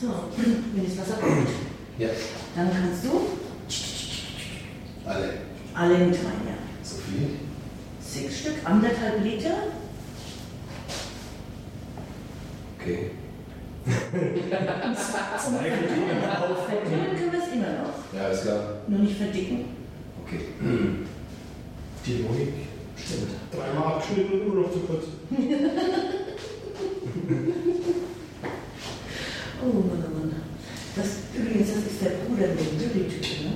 So, 0.02 0.08
wenn 0.76 0.86
das 0.86 0.98
Wasser 0.98 1.18
kommt, 1.22 1.48
Ja, 2.00 2.10
dann 2.56 2.70
kannst 2.72 3.06
du 3.06 3.10
alle. 5.06 5.34
alle 5.74 5.98
mit 5.98 6.16
rein, 6.16 6.42
ja. 6.48 6.56
So 6.84 6.96
viel? 6.98 7.30
Sechs 8.02 8.40
Stück, 8.40 8.56
anderthalb 8.64 9.24
Liter. 9.24 9.56
Okay. 12.80 13.12
Zwei. 13.86 13.94
Verdicken 15.68 17.18
können 17.18 17.32
wir 17.32 17.40
es 17.44 17.54
immer 17.54 17.72
noch. 17.84 17.94
Ja, 18.20 18.28
ist 18.30 18.44
klar. 18.44 18.64
Nur 18.88 19.00
nicht 19.00 19.18
verdicken. 19.18 19.66
Okay. 20.26 20.40
Die 22.06 22.18
Logik. 22.22 22.54
Dreimal 23.54 23.94
abgeschnitten 23.94 24.34
und 24.34 24.42
immer 24.48 24.62
noch 24.62 24.72
zu 24.72 24.80
kurz. 24.80 25.06
Oh 29.64 29.72
Mann, 29.80 30.04
oh 30.04 30.18
Mann. 30.20 30.32
Das, 30.96 31.08
übrigens, 31.34 31.70
das 31.74 31.84
ist 31.92 32.02
der 32.04 32.20
Bruder 32.28 32.48
mit 32.52 32.60
dem 32.60 32.78
Dürri-Typ, 32.80 33.46
ne? 33.48 33.52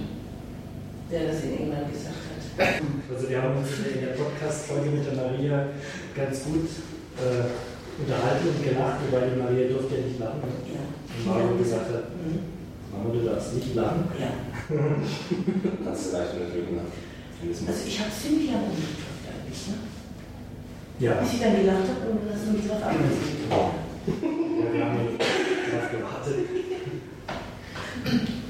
Der 1.11 1.27
das 1.27 1.43
in 1.43 1.57
England 1.57 1.91
gesagt 1.91 2.15
hat. 2.15 2.81
Also 3.13 3.29
wir 3.29 3.41
haben 3.41 3.57
uns 3.57 3.69
in 3.93 4.01
der 4.01 4.13
Podcast-Folge 4.15 4.89
mit 4.89 5.05
der 5.05 5.13
Maria 5.13 5.67
ganz 6.15 6.43
gut 6.45 6.67
äh, 7.19 7.43
unterhalten 8.01 8.47
und 8.49 8.63
gelacht, 8.63 8.99
weil 9.11 9.29
die 9.31 9.39
Maria 9.39 9.67
durfte 9.69 9.95
ja 9.95 10.01
nicht 10.07 10.19
lachen. 10.19 10.41
Ja. 10.71 10.83
Und 10.87 11.25
Mario 11.27 11.57
gesagt 11.57 11.89
hat, 11.93 12.05
Mhm. 12.17 12.39
Mama, 12.91 13.13
du 13.13 13.19
darfst 13.29 13.53
nicht 13.53 13.75
lachen. 13.75 14.05
Ja. 14.19 14.31
Kannst 15.83 16.07
du 16.07 16.17
leicht 16.17 16.33
unterdrücken, 16.33 16.75
ne? 16.77 16.81
Wenn 17.41 17.51
es 17.51 17.67
Also 17.67 17.81
ich 17.85 17.99
habe 17.99 18.09
ziemlich 18.09 18.49
am 18.49 18.63
ne? 19.67 19.75
Ja, 20.99 21.13
Bis 21.21 21.33
ich 21.33 21.39
dann 21.41 21.55
gelacht 21.57 21.85
habe 21.89 22.11
und 22.11 22.19
das 22.29 22.41
nur 22.45 22.57
drauf 22.61 22.83
angesehen 22.83 23.49
habe. 23.49 23.71
ja 24.07 24.73
wir 24.73 24.85
haben 24.85 24.97
darauf 25.17 25.91
gewartet. 25.91 26.39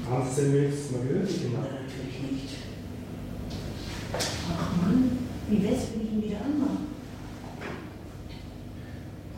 Haben 0.08 0.24
Sie 0.24 0.30
es 0.30 0.36
denn 0.36 0.54
wenigstens 0.54 0.90
mal 0.92 1.02
gehört? 1.06 1.28
die 1.28 1.34
Kinder? 1.44 1.58
Ja, 1.58 1.76
natürlich 1.84 2.18
nicht. 2.32 2.54
Ach 4.50 4.76
Mann, 4.80 5.18
wie 5.50 5.62
wär's, 5.62 5.82
wenn 5.92 6.00
ich 6.06 6.12
ihn 6.12 6.22
wieder 6.24 6.40
anmache? 6.40 6.88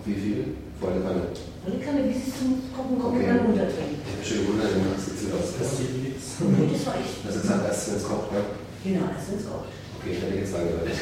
Wie 0.05 0.15
viel? 0.15 0.45
Vor 0.79 0.91
der 0.93 1.03
Kanne. 1.03 1.23
Und 1.67 1.75
ich 1.77 1.85
kann 1.85 1.97
ja 1.99 2.03
bis 2.09 2.25
zum 2.39 2.57
Kochen 2.73 2.97
kommen 2.99 3.17
und 3.17 3.21
Okay. 3.21 3.27
dann 3.37 3.45
runterdrehen. 3.47 3.99
Ich 4.01 4.13
habe 4.17 4.25
schon 4.25 4.39
gewundert, 4.47 4.71
du 4.73 4.79
machst 4.89 5.09
jetzt 5.13 5.29
Das 5.29 5.51
aus. 5.61 5.79
nichts. 5.83 6.27
Nee, 6.41 6.71
das 6.73 6.87
war 6.87 6.95
ich. 6.97 7.11
Das 7.27 7.37
ist 7.37 7.51
halt 7.51 7.65
erst, 7.69 7.89
wenn 7.91 7.97
es 8.01 8.05
kocht, 8.09 8.33
ne? 8.33 8.41
Genau, 8.85 9.05
erst 9.13 9.29
wenn 9.29 9.39
es 9.39 9.45
kocht. 9.51 9.69
Okay, 10.01 10.17
ich 10.17 10.23
hätte 10.23 10.37
jetzt 10.37 10.53
lange 10.53 10.73
gewartet. 10.73 10.97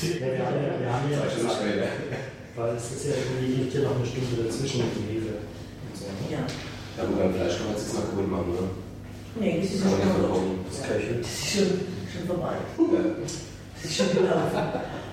Ja, 0.00 0.26
wir 0.32 0.46
haben 0.46 0.56
ja, 0.64 0.80
wir 0.80 0.92
haben 0.92 1.10
ja 1.12 1.18
weil 2.58 2.74
es 2.74 2.90
ist 2.90 3.06
ja 3.06 3.14
irgendwie 3.14 3.54
liegt 3.54 3.72
hier 3.72 3.82
noch 3.82 3.94
eine 3.94 4.06
Stunde 4.06 4.42
dazwischen 4.42 4.82
mit 4.82 4.96
dem 4.96 5.06
Hefe. 5.12 5.30
Ne? 5.30 6.32
Ja. 6.32 6.42
Ja, 6.96 7.04
gut, 7.04 7.18
beim 7.18 7.34
Fleisch 7.34 7.58
kann 7.58 7.66
man 7.70 7.76
es 7.76 7.82
jetzt 7.86 7.94
mal 7.94 8.08
kaputt 8.10 8.30
machen, 8.30 8.50
ne? 8.50 8.64
Nee, 9.38 9.60
das 9.62 9.70
ist 9.70 9.82
schon 9.84 9.94
kaputt. 9.94 10.66
Das. 10.66 10.82
Das 10.82 11.28
ist 11.28 11.46
schon, 11.46 11.68
schon 12.10 12.24
vorbei. 12.26 12.58
Ja. 12.58 12.98
Das 13.22 13.84
ist 13.84 13.94
schon 13.94 14.10
gelaufen. 14.10 14.58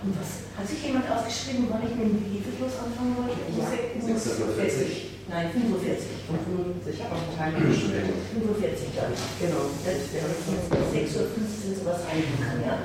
Und 0.01 0.13
was? 0.17 0.31
Hat 0.57 0.65
sich 0.65 0.81
jemand 0.81 1.05
aufgeschrieben, 1.05 1.67
wann 1.69 1.83
ich 1.85 1.93
mit 1.93 2.07
dem 2.09 2.23
Hefekloß 2.33 2.73
anfangen 2.81 3.13
wollte? 3.19 3.37
Ja. 3.53 3.67
46. 3.69 5.04
Nein, 5.27 5.49
45. 5.51 6.05
55, 6.29 6.93
ich 6.93 7.01
habe 7.03 7.15
auch 7.15 7.25
einen 7.25 7.33
Teil. 7.33 7.73
Studenten. 7.73 8.21
45 8.33 8.93
dann. 8.95 9.11
Genau. 9.41 9.63
Das 9.81 10.05
wäre 10.13 10.29
6 10.29 11.15
Uhr 11.17 11.27
15 11.33 11.75
sowas 11.81 12.01
eigen 12.05 12.37
kann, 12.37 12.61
ja. 12.61 12.77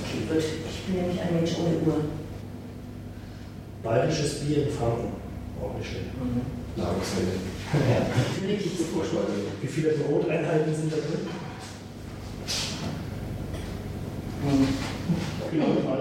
Okay, 0.00 0.24
gut. 0.24 0.40
Ich 0.40 0.78
bin 0.86 0.96
nämlich 0.96 1.20
ein 1.20 1.34
Mensch 1.34 1.52
ohne 1.60 1.76
Uhr. 1.84 2.04
Bayerisches 3.82 4.40
Bier 4.40 4.66
in 4.66 4.72
Franken. 4.72 5.12
Auch 5.60 5.76
nicht 5.76 5.88
schlecht. 5.90 6.16
Nahrungsmittel. 6.76 7.40
Natürlich. 7.72 8.64
Vorspeise. 8.92 9.52
Wie 9.60 9.68
viele 9.68 9.90
Broteinheiten 9.90 10.74
sind 10.74 10.92
da 10.92 10.96
drin? 10.96 11.28
Genau, 15.50 15.66
drei. 15.84 16.00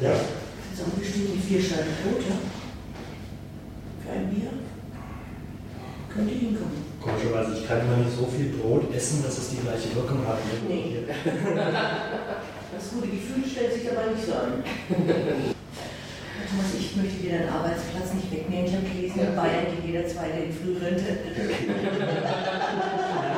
Ja. 0.00 0.14
So 0.76 0.84
bestimmt 0.98 1.28
die 1.34 1.40
vier 1.46 1.62
Scheiben 1.62 1.94
Brot, 2.02 2.22
ja? 2.28 2.36
Für 4.02 4.12
ein 4.12 4.30
Bier? 4.30 4.50
Könnte 6.12 6.34
hinkommen. 6.34 6.84
Komischerweise, 7.00 7.58
ich 7.58 7.59
kann 7.70 7.86
immer 7.86 8.02
nicht 8.02 8.10
so 8.10 8.26
viel 8.26 8.50
Brot 8.58 8.90
essen, 8.92 9.22
dass 9.22 9.38
es 9.38 9.50
die 9.54 9.62
gleiche 9.62 9.94
Wirkung 9.94 10.26
hat. 10.26 10.42
ne? 10.42 10.58
Nee. 10.66 11.06
Das 12.70 12.94
gute 12.94 13.08
Gefühl 13.08 13.42
stellt 13.44 13.74
sich 13.74 13.82
dabei 13.82 14.14
nicht 14.14 14.24
so 14.24 14.32
ein. 14.32 14.62
Thomas, 16.48 16.70
ich 16.78 16.96
möchte 16.96 17.18
dir 17.18 17.30
deinen 17.34 17.50
Arbeitsplatz 17.50 18.14
nicht 18.14 18.30
wegnehmen. 18.30 18.66
Ich 18.66 18.74
habe 18.74 18.86
gelesen, 18.86 19.20
in 19.26 19.34
Bayern 19.36 19.66
geht 19.74 19.84
jeder 19.90 20.06
Zweite 20.06 20.38
in 20.46 20.54
Frührente. 20.54 21.02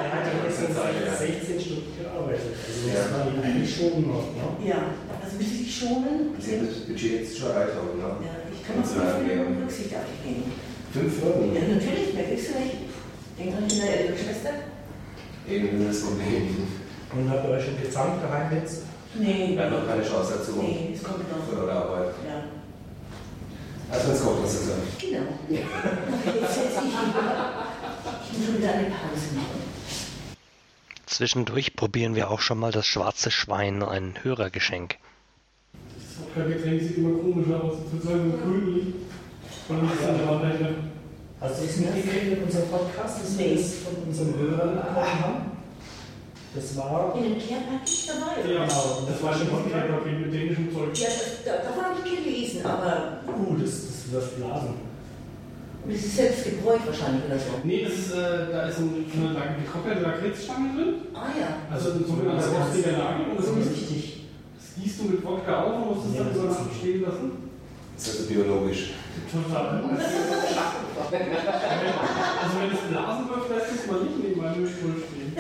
Er 0.03 0.12
hat 0.12 0.29
ja 0.29 0.45
letztens 0.45 0.77
16 0.77 1.61
Stunden 1.61 1.93
gearbeitet. 1.97 2.53
Also 2.53 2.93
muss 2.93 3.09
man 3.09 3.25
ihn 3.33 3.41
eigentlich 3.41 3.73
schonen 3.75 4.07
noch. 4.09 4.29
Ne? 4.37 4.69
Ja, 4.69 4.93
also 5.25 5.33
müsste 5.41 5.65
ich 5.65 5.73
schonen. 5.73 6.37
Sie 6.39 6.53
haben 6.53 6.69
das 6.69 6.85
Budget 6.85 7.25
jetzt 7.25 7.39
schon 7.39 7.51
erreicht, 7.51 7.73
ne? 7.73 8.05
Ja, 8.05 8.33
ich 8.53 8.61
kann 8.61 8.85
auf 8.85 8.93
fünf 8.93 9.27
Minuten 9.27 9.65
Rücksicht 9.65 9.97
auf 9.97 10.05
dich 10.12 10.21
nehmen. 10.29 10.53
Fünf 10.93 11.12
Minuten? 11.25 11.57
Ja, 11.57 11.62
natürlich, 11.73 12.12
mehr 12.12 12.29
kriegst 12.29 12.53
du 12.53 12.61
nicht. 12.61 12.92
Denk 13.39 13.57
an 13.57 13.69
deine 13.69 13.89
ältere 13.97 14.17
Schwester. 14.19 14.51
Eben 15.49 15.87
das 15.87 16.03
Problem. 16.03 16.57
Und 17.15 17.31
habt 17.31 17.45
ihr 17.45 17.51
euch 17.51 17.65
schon 17.65 17.81
gezankt 17.81 18.23
daheim 18.23 18.53
jetzt? 18.57 18.83
Nee, 19.15 19.53
Wir 19.57 19.65
haben 19.65 19.73
noch 19.73 19.87
keine 19.87 20.03
Chance 20.03 20.35
dazu. 20.39 20.53
nee, 20.62 20.91
es 20.95 21.03
kommt 21.03 21.31
noch. 21.31 21.45
Für 21.47 21.61
eure 21.62 21.73
Arbeit. 21.73 22.15
Ja, 22.27 22.45
Also 23.91 24.25
kocht, 24.25 24.43
hast 24.45 24.55
du 24.55 24.59
gesagt. 24.61 25.01
genau. 25.01 25.23
Jetzt 25.49 26.55
setze 26.55 26.79
ich 26.79 26.83
mich 26.83 26.95
Ich 28.33 28.39
muss 28.39 28.47
schon 28.47 28.59
wieder 28.59 28.73
eine 28.73 28.85
Pause 28.87 29.35
machen. 29.35 29.62
Zwischendurch 31.07 31.77
probieren 31.77 32.15
wir 32.15 32.31
auch 32.31 32.41
schon 32.41 32.59
mal 32.59 32.73
das 32.73 32.87
schwarze 32.87 33.31
Schwein, 33.31 33.83
ein 33.83 34.15
Hörergeschenk. 34.23 34.97
Das 35.75 36.25
hat 36.27 36.35
kein 36.35 36.49
Getränk, 36.55 36.81
sieht 36.81 36.97
immer 36.97 37.19
komisch 37.19 37.49
aus. 37.53 37.75
Sozusagen 37.93 38.33
so 38.33 38.39
grünlich. 38.39 38.95
Und 39.69 39.83
nicht 39.83 39.95
so 40.01 40.07
dran 40.07 40.92
Hast 41.43 41.61
du 41.61 41.65
es 41.65 41.77
mitgekriegt 41.79 42.31
mit 42.31 42.43
unserem 42.45 42.69
Podcast, 42.69 43.19
das 43.23 43.39
wir 43.39 43.47
Nee. 43.47 43.55
jetzt 43.55 43.75
von 43.83 43.95
unseren 44.07 44.39
Hörern 44.39 44.77
bekommen 44.77 45.25
haben? 45.25 45.41
Das 46.55 46.77
war. 46.77 47.15
In 47.17 47.23
dem 47.25 47.39
Care-Paket 47.41 48.03
dabei? 48.09 48.35
Ja, 48.47 48.63
Genau. 48.65 49.09
das 49.09 49.23
war 49.23 49.33
schon 49.35 49.49
ein 49.49 49.71
Paket 49.73 50.21
mit 50.21 50.33
dänischem 50.33 50.73
Zeug. 50.73 50.91
Ja, 50.95 51.09
das, 51.09 51.43
da, 51.45 51.53
davon 51.67 51.83
habe 51.85 51.97
ich 52.05 52.25
gelesen, 52.25 52.65
aber 52.67 53.19
Uh, 53.27 53.57
das, 53.61 53.71
das 53.89 54.13
wirft 54.13 54.37
Blasen. 54.37 54.75
das 55.89 55.97
ist 55.97 56.17
selbst 56.17 56.45
gebräut 56.45 56.81
wahrscheinlich 56.87 57.25
oder 57.27 57.39
so. 57.39 57.59
Nee, 57.65 57.83
das 57.85 57.95
ist, 57.95 58.13
äh, 58.13 58.53
da 58.53 58.69
ist 58.69 58.79
ein, 58.79 59.03
eine 59.11 59.57
gekoppelte 59.65 60.03
Lakritzstange 60.03 60.69
drin. 60.77 60.95
Ah 61.15 61.33
ja, 61.35 61.49
Also 61.75 61.93
ein 61.93 62.05
sogenannter 62.07 62.47
rostiger 62.53 62.93
Nagel. 62.99 63.27
Und 63.33 63.39
das, 63.41 63.47
so 63.47 63.53
ist 63.57 63.67
ist, 63.67 63.73
richtig. 63.83 64.27
das 64.55 64.67
gießt 64.85 65.01
du 65.01 65.05
mit 65.09 65.25
Wodka 65.25 65.65
auf 65.65 65.75
und 65.75 65.97
musst 65.97 66.09
es 66.11 66.15
Ja, 66.19 66.25
dann 66.25 66.35
so 66.37 66.47
das 66.47 66.59
nach 66.61 66.75
stehen 66.79 67.03
lassen. 67.03 67.51
Das 68.02 68.14
ist 68.14 68.21
also 68.21 68.35
biologisch. 68.35 68.90
Total. 69.30 69.85
Also 71.12 72.56
wenn 72.59 72.73
es 72.73 72.82
Blasen 72.88 73.28
wirft, 73.28 73.49
lässt 73.52 73.73
es 73.75 73.87
mal 73.87 74.00
nicht 74.00 74.18
neben 74.18 74.40
einem 74.40 74.62
Mischpult 74.62 75.04
stehen. 75.06 75.30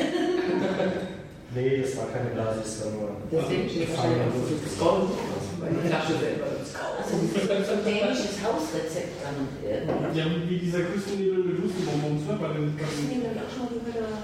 Nee, 1.54 1.80
das 1.80 1.96
war 1.96 2.06
keine 2.12 2.30
Blase, 2.30 2.60
das 2.60 2.84
war 2.84 2.92
nur. 2.92 3.08
Deswegen 3.32 3.68
steht 3.68 3.88
wahrscheinlich 3.96 4.36
so 4.36 4.52
viel 4.52 4.78
Gold 4.78 5.10
in 5.12 5.74
der 5.74 5.84
Flasche 5.88 6.14
selber. 6.20 6.46
Also 6.52 6.68
so 6.68 7.72
ein 7.72 7.84
dänisches 7.84 8.36
Hausrezept 8.44 9.16
dann 9.24 9.48
irgendwie. 9.64 10.18
Ja, 10.18 10.24
wie, 10.28 10.58
dieser 10.58 10.82
Küstennebel 10.86 11.44
mit 11.44 11.56
Hustenbonbons, 11.62 12.20
ne? 12.28 12.36
Bei 12.36 12.52
den, 12.52 12.76
wir 12.76 13.32
auch 13.42 13.48
schon 13.48 13.80
aber 13.80 14.22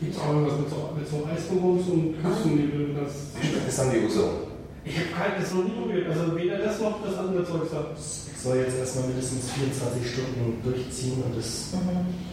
Gibt 0.00 0.14
es 0.14 0.20
auch 0.20 0.30
irgendwas 0.30 0.58
mit 0.58 0.70
so, 0.70 0.78
mit 0.94 1.06
so 1.06 1.16
Eisbonbons 1.26 1.86
und 1.88 2.14
Küstennebel? 2.18 2.98
Das, 2.98 3.32
Das 3.66 3.78
haben 3.78 3.90
die 3.94 4.06
Uso. 4.06 4.47
Ich 4.84 4.96
habe 4.96 5.08
kein, 5.16 5.40
das 5.40 5.52
noch 5.52 5.64
nie 5.64 5.70
probiert. 5.70 6.08
Also 6.08 6.36
weder 6.36 6.58
das 6.58 6.80
noch 6.80 7.02
das 7.04 7.16
andere 7.18 7.44
Zeug 7.44 7.70
da. 7.70 7.86
Es 7.94 8.42
soll 8.42 8.56
jetzt 8.58 8.78
erstmal 8.78 9.08
mindestens 9.08 9.50
24 9.50 10.12
Stunden 10.12 10.62
durchziehen 10.62 11.22
und 11.24 11.36
das, 11.36 11.74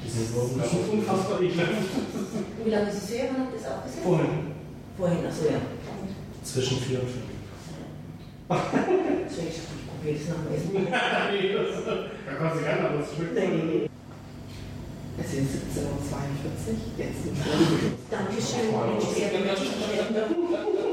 diesen 0.06 0.36
Wurm 0.36 0.52
Das 0.60 0.72
ist 0.72 0.90
unfassbar 0.92 1.42
ekelhaft. 1.42 1.72
Wie 2.64 2.70
lange 2.70 2.90
ist 2.90 3.04
es 3.04 3.10
her? 3.10 3.26
Wann 3.34 3.42
habt 3.46 3.54
ihr 3.54 3.60
es 3.60 3.68
aufgesetzt? 3.68 4.04
Vorhin. 4.04 4.30
Vorhin, 4.98 5.26
achso, 5.26 5.46
ja. 5.46 5.60
zwischen 6.44 6.78
4 6.80 7.00
und 7.02 7.10
5. 7.10 7.26
So, 8.48 9.42
ich 9.50 9.60
probiere 9.90 10.18
das 10.20 10.30
nach 10.30 10.46
dem 10.46 10.54
Essen. 10.56 10.72
nee, 11.34 11.54
das, 11.54 11.84
da 11.84 12.34
kannst 12.38 12.56
du 12.56 12.64
gerne, 12.64 12.90
aber 12.90 13.00
es 13.02 13.10
schmeckt 13.16 13.34
Nee. 13.36 13.90
Es 15.18 15.32
sind 15.32 15.48
17.42 15.48 15.80
Uhr, 15.80 15.96
jetzt 16.98 17.24
sind 17.24 17.38
Dankeschön, 18.12 18.68
sehr 19.16 19.30
gemütlich. 19.30 19.72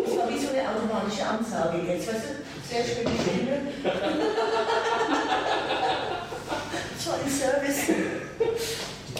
Das 0.04 0.16
war 0.16 0.26
wie 0.30 0.38
so 0.38 0.48
eine 0.52 0.62
automatische 0.70 1.26
Ansage 1.26 1.78
jetzt, 1.88 2.06
weißt 2.06 2.24
du? 2.24 2.30
Sehr 2.70 2.84
schöne 2.84 3.10
Stunde. 3.18 3.54
Toll 7.02 7.26
Service. 7.28 7.82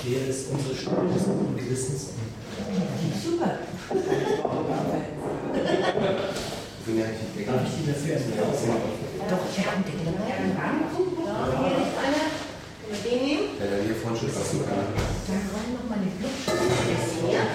Die 0.04 0.08
Idee 0.08 0.30
ist 0.30 0.42
unsere 0.52 0.74
Stunde 0.76 1.14
des 1.14 1.24
guten 1.24 1.56
Gewissens. 1.56 2.02
Super. 3.22 3.58
Ich 6.78 6.86
bin 6.86 6.98
ja 6.98 7.06
nicht 7.06 7.48
Darf 7.48 7.62
ich 7.64 7.72
die 7.74 7.86
dafür 7.90 8.12
erstmal? 8.14 8.38
Doch, 9.28 9.42
ich 9.50 9.58
habe 9.66 9.76
einen 9.76 9.84
Deckel. 9.84 10.06
Da, 10.06 11.36
hier 11.58 11.74
liegt 11.78 11.96
einer. 11.98 12.26
Können 12.82 12.98
wir 13.02 13.10
den 13.10 13.20
nehmen? 13.24 13.46
Schon 14.12 14.28
lassen 14.28 14.60
kann. 14.68 14.92
Dann 15.24 15.40
rein 15.56 15.72
noch 15.72 15.88
mal 15.88 15.96
den 15.96 16.12
Blutschüssel. 16.20 17.32
Her. 17.32 17.48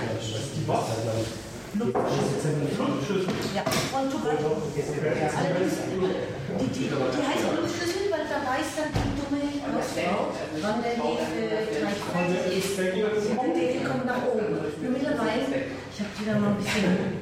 Blutschüssel. 1.78 3.30
Ja, 3.54 3.62
von 3.94 4.10
Tobago. 4.10 4.58
Allerdings, 4.58 5.78
die, 5.86 6.90
heißt 7.22 7.46
Blutschlüssel, 7.46 8.10
weil 8.10 8.26
da 8.26 8.42
weiß 8.42 8.74
dann 8.74 8.90
die 8.90 9.14
dumme 9.22 9.38
Hausfrau, 9.70 10.34
wann 10.66 10.82
der 10.82 10.98
Teig 10.98 12.02
fertig 12.10 12.58
ist. 12.58 12.74
Und 12.82 13.54
der 13.54 13.86
kommt 13.86 14.06
nach 14.10 14.26
oben. 14.26 14.58
Mittlerweile, 14.82 15.78
ich 15.94 16.00
habe 16.02 16.10
die 16.18 16.26
da 16.26 16.34
mal 16.42 16.50
ein 16.50 16.58
bisschen 16.58 17.22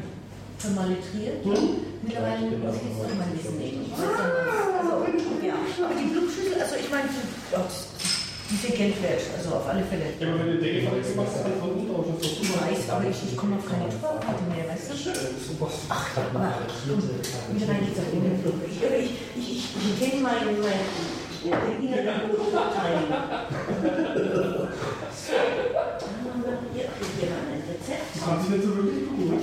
vermalitriert. 0.60 1.44
Mittlerweile 1.44 2.56
muss 2.56 2.76
ich 2.80 2.88
jetzt 2.88 3.04
doch 3.04 3.12
mal 3.20 3.28
ja 3.36 3.52
was. 3.52 4.00
Also, 4.00 4.96
ja. 5.44 5.60
Aber 5.60 5.96
die 6.00 6.08
Blutschlüssel, 6.08 6.56
also 6.56 6.76
ich 6.80 6.90
meine, 6.90 7.12
die, 7.12 7.95
oh, 8.46 8.52
die 8.52 8.56
sind 8.56 8.76
Geld 8.76 9.02
wert, 9.02 9.22
also 9.36 9.56
auf 9.56 9.68
alle 9.68 9.84
Fälle. 9.84 10.06
Ja, 10.20 10.28
aber 10.28 10.40
wenn 10.40 10.52
du 10.54 10.58
Deckel 10.60 10.88
verletzt 10.88 11.16
machst, 11.16 11.38
dann 11.44 11.60
von 11.60 11.72
unten 11.72 11.96
aus. 11.96 12.06
Ich 12.22 12.54
weiß, 12.54 12.90
aber 12.90 13.10
ich, 13.10 13.18
ich 13.32 13.38
komme 13.38 13.58
auf 13.58 13.66
keine 13.66 13.90
Tupperkarte 13.90 14.44
mehr, 14.54 14.70
weißt 14.70 14.92
du? 14.92 14.96
Super. 14.96 15.72
Ach, 15.90 16.10
aber 16.18 16.60
wieder 16.86 17.68
rein 17.68 17.82
geht's 17.86 18.00
auf 18.00 18.10
den 18.12 18.40
Flug. 18.42 18.56
Ich, 18.70 18.78
ich, 18.78 19.12
ich, 19.36 19.50
ich, 19.50 19.66
ich 19.76 19.96
kenne 20.00 20.22
meinen, 20.22 20.62
meinen 20.62 21.82
inneren 21.82 22.32
Urteil. 22.32 22.98
Hier, 26.74 26.88
hier 27.18 27.30
mal 27.30 27.50
ein 27.50 27.64
Rezept. 27.66 28.08
Das 28.14 28.26
hat 28.26 28.42
sich 28.42 28.50
nicht 28.50 28.64
so 28.64 28.70
wirklich 28.76 29.06
gut. 29.10 29.42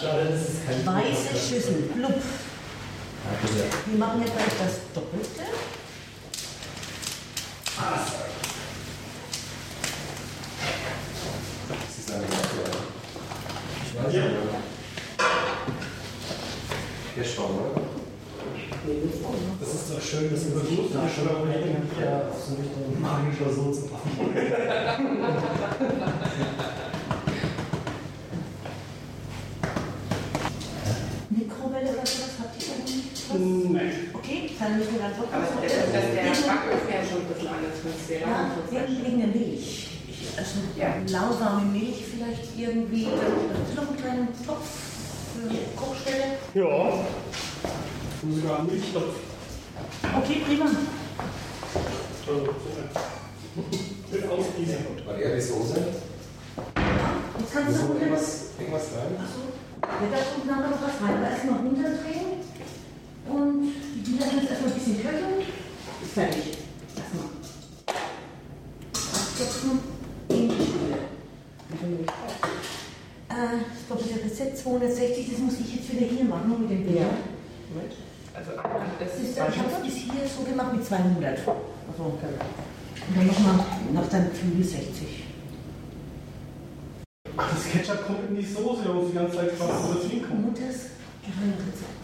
Schade, 0.00 0.24
das 0.30 0.42
ist 0.48 0.60
kein 0.66 0.80
Weiße 0.86 1.32
Schüssel, 1.36 1.78
blub. 1.94 2.10
Ja. 2.12 3.64
Wir 3.86 3.98
machen 3.98 4.20
jetzt 4.20 4.34
gleich 4.34 4.54
das 4.58 4.74
Doppelte. 4.94 5.44
Das 11.68 11.98
ist 11.98 12.12
eine. 12.12 12.22
Ich 13.84 14.04
weiß 14.04 14.12
Ja. 14.14 14.20
nicht. 14.24 14.36
Der 17.16 17.24
Schwamm, 17.24 17.58
oder? 17.58 17.82
Das 19.60 19.74
ist 19.74 19.90
doch 19.90 20.00
schön, 20.00 20.30
das 20.30 20.44
übergeht 20.44 20.94
nach 20.94 21.08
schon 21.12 21.26
ja, 21.26 22.22
so 22.32 22.56
eine 22.56 22.98
magischer 23.00 23.52
Sohn 23.52 23.72
zu 23.74 23.82
machen. 23.86 24.34
Mikrowelle 31.30 31.90
oder 31.90 32.06
sowas 32.06 32.34
habt 32.40 32.62
ihr 32.62 32.68
irgendwie? 32.76 33.02
was? 33.32 33.72
Nein. 33.72 33.92
Okay, 34.12 34.50
dann 34.58 34.78
müssen 34.78 34.92
wir 34.94 35.00
dann 35.00 35.14
doch 35.16 35.32
Aber 35.32 35.46
das, 35.62 35.72
das, 35.72 36.06
der 36.12 36.22
Backofen 36.44 36.88
ja 36.92 37.00
schon 37.02 37.22
der 39.18 39.28
Milch. 39.28 39.88
Also 40.36 40.60
Ja. 40.78 40.94
lauwarme 41.08 41.66
Milch 41.72 42.04
vielleicht 42.14 42.58
irgendwie. 42.58 43.04
Ist 43.04 43.76
noch 43.76 43.88
einen 43.88 43.96
kleinen 43.96 44.28
Topf 44.46 44.66
für 45.34 45.48
Kochstelle. 45.76 46.38
Ja. 46.54 47.04
Und 48.22 48.34
sogar 48.40 48.58
einen 48.60 48.66
Milchtopf. 48.68 49.14
Okay, 50.18 50.42
prima. 50.46 50.66
Mit 54.10 54.30
Ausgießen. 54.30 54.76
War 55.06 55.14
der 55.16 55.34
die 55.34 55.40
Soße? 55.40 55.76
Jetzt 57.38 57.52
kannst 57.52 57.70
Ist 57.70 57.78
du 57.78 57.82
noch 57.82 57.94
noch 57.94 58.00
irgendwas, 58.00 58.44
irgendwas 58.58 58.82
rein? 58.96 59.16
Achso, 59.18 59.42
ja, 59.82 60.06
da 60.10 60.18
kommt 60.32 60.46
nachher 60.46 60.70
noch 60.70 60.82
was 60.82 61.08
rein. 61.08 61.16
Aber 61.16 61.30
erstmal 61.30 61.58
runterdrehen. 61.60 62.32
Und 63.28 63.72
die 63.94 64.02
Dinger 64.02 64.26
jetzt 64.40 64.50
erstmal 64.50 64.72
ein 64.72 64.78
bisschen 64.78 64.96
köcheln. 65.02 65.40
Ist 66.02 66.12
fertig. 66.12 66.61
Abklopfen 69.42 69.80
in 70.28 70.48
die 70.48 70.54
Schule. 70.54 70.98
Äh, 73.28 73.58
das 73.74 73.88
doppelte 73.88 74.24
Rezept 74.24 74.58
260, 74.58 75.30
das 75.30 75.38
muss 75.40 75.54
ich 75.60 75.76
jetzt 75.76 75.92
wieder 75.92 76.06
hier 76.06 76.24
machen 76.24 76.60
mit 76.60 76.70
dem 76.70 76.84
Bier. 76.86 77.06
Also 78.34 78.50
das 78.98 79.14
ist 79.16 79.30
ist, 79.30 79.32
ich 79.32 79.40
habe 79.40 79.68
es 79.76 79.82
bis 79.82 79.94
hier 79.94 80.28
so 80.28 80.44
gemacht 80.44 80.74
mit 80.74 80.84
200. 80.84 81.38
Also, 81.38 81.52
und 82.02 83.16
dann 83.16 83.26
nochmal 83.26 83.66
nach 83.92 84.08
deinem 84.08 84.30
Flügel 84.30 84.64
60. 84.64 85.24
Ach, 87.36 87.50
das 87.50 87.72
Ketchup 87.72 88.06
kommt 88.06 88.30
in 88.30 88.36
die 88.36 88.46
Soße, 88.46 88.84
da 88.84 88.92
muss 88.92 89.10
die 89.10 89.14
ganze 89.14 89.36
Zeit 89.38 89.52
fast 89.52 89.90
über 89.90 90.00
das 90.00 90.10
hinkommen. 90.10 90.42
Mutters 90.42 90.92
Geheimrezept. 91.22 92.02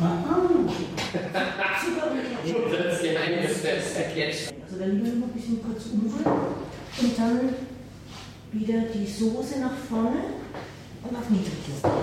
Ah. 0.00 0.24
Und 0.38 0.68
Ketchup. 1.12 2.72
das 2.72 3.02
ist 3.02 3.16
ein 3.16 3.48
Steps 3.54 3.94
erklärt. 3.96 4.54
Also 4.64 4.78
dann 4.80 5.02
lieber 5.02 5.16
noch 5.16 5.26
ein 5.26 5.32
bisschen 5.32 5.62
kurz 5.62 5.86
umrühren 5.92 6.57
und 7.00 7.18
dann 7.18 7.40
wieder 8.52 8.80
die 8.94 9.06
Soße 9.06 9.60
nach 9.60 9.76
vorne 9.88 10.20
und 11.04 11.16
auf 11.16 11.28
niedrig 11.30 11.52
lassen. 11.82 11.94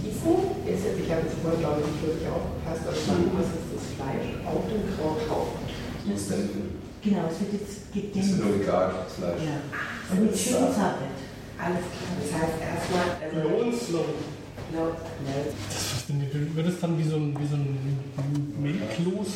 Gießen 0.00 0.32
ist 0.64 0.84
jetzt, 0.84 1.00
ich 1.04 1.10
habe 1.10 1.22
jetzt 1.22 1.36
vorhin 1.42 1.60
glaube 1.60 1.80
ich 1.82 1.86
nicht 1.92 2.02
wirklich 2.06 2.28
aufgepasst, 2.28 2.82
aber 2.88 2.96
man 3.12 3.34
muss 3.36 3.48
jetzt 3.52 3.68
das 3.74 3.84
Fleisch 3.96 4.30
auf 4.46 4.62
dem 4.70 4.82
Kraut 4.96 5.18
drauf. 5.28 5.48
Was 6.06 6.28
denn? 6.28 6.48
Genau, 7.02 7.28
es 7.28 7.40
wird 7.40 7.52
jetzt 7.60 7.76
Das 7.92 7.94
wird 7.94 8.12
gedämpft. 8.14 8.38
nur 8.44 8.58
gegart, 8.58 8.94
das 9.04 9.14
Fleisch. 9.16 9.42
Ja, 9.44 9.56
damit 10.08 10.32
es 10.32 10.40
schön 10.40 10.68
zart 10.72 10.96
wird. 11.00 11.18
Alles 11.60 11.84
klar. 11.92 12.12
Das 12.16 12.30
heißt 12.40 12.56
erstmal, 12.56 13.08
also, 13.20 13.64
and 13.64 13.74
slow. 13.76 14.08
no, 14.72 14.82
no. 14.96 15.34
Was 15.68 16.06
denn, 16.08 16.56
wird 16.56 16.66
es 16.68 16.80
dann 16.80 16.96
wie 16.98 17.04
so 17.04 17.16
ein, 17.16 17.36
wie 17.36 17.46
so 17.46 17.56
ein 17.56 18.54
Milchlos 18.62 19.28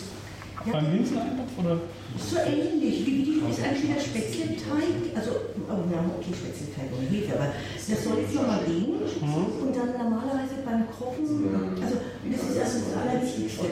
Ja. 0.66 0.72
beim 0.72 0.92
Linseneintopf? 0.92 1.53
Oder? 1.59 1.77
So 2.16 2.37
ähnlich, 2.38 3.07
wie 3.07 3.22
die 3.22 3.35
ist 3.50 3.61
eigentlich 3.61 3.85
wieder 3.85 4.00
Spätzleteig, 4.00 5.12
also, 5.14 5.31
oh, 5.68 5.83
wir 5.85 5.96
haben 5.98 6.11
okay 6.16 6.33
Spätzleteig 6.33 6.88
ohne 6.96 7.07
Hefe, 7.07 7.35
aber 7.37 7.48
das 7.53 7.98
soll 8.00 8.18
jetzt 8.24 8.35
nochmal 8.35 8.64
gehen 8.64 8.96
und 8.96 9.72
dann 9.77 9.92
normalerweise 9.92 10.64
beim 10.64 10.88
Kochen, 10.88 11.53
also 11.77 11.96
das 12.00 12.40
ist 12.40 12.59
also 12.59 12.77
das 12.81 12.96
Allerwichtigste, 12.96 13.68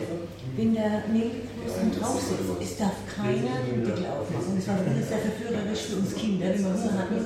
wenn 0.56 0.74
der 0.74 1.08
Mehlkloß 1.08 1.72
dann 1.80 1.92
drauf 1.96 2.20
sitzt, 2.20 2.60
es 2.60 2.76
darf 2.76 2.96
keiner 3.08 3.64
den 3.64 3.84
Deckel 3.84 4.06
aufmachen. 4.12 4.52
Das 4.56 4.68
war 4.68 4.84
wirklich 4.84 5.06
sehr 5.08 5.24
verführerisch 5.24 5.82
für 5.88 5.96
uns 5.96 6.14
Kinder, 6.14 6.46
wenn 6.52 6.60
wir 6.60 6.76
Hunger 6.76 6.98
hatten. 6.98 7.20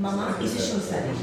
Mama, 0.00 0.34
ist 0.42 0.58
es 0.58 0.68
schon 0.70 0.80
fertig? 0.80 1.20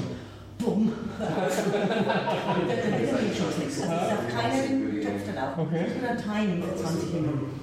Bumm. 0.59 0.91
dann 1.17 2.67
wird 2.67 2.83
der 2.85 2.91
Mehlkloß 2.99 3.57
nichts. 3.57 3.81
Also 3.81 3.93
es 3.95 4.09
darf 4.13 4.27
keiner 4.29 4.61
den 4.61 5.01
Topf 5.01 5.21
dann 5.25 5.37
aufmachen. 5.41 5.67
Okay. 5.67 5.85
Das 5.89 6.09
dann 6.09 6.17
teilen 6.19 6.63
für 6.63 6.75
20 6.75 7.13
Minuten. 7.13 7.58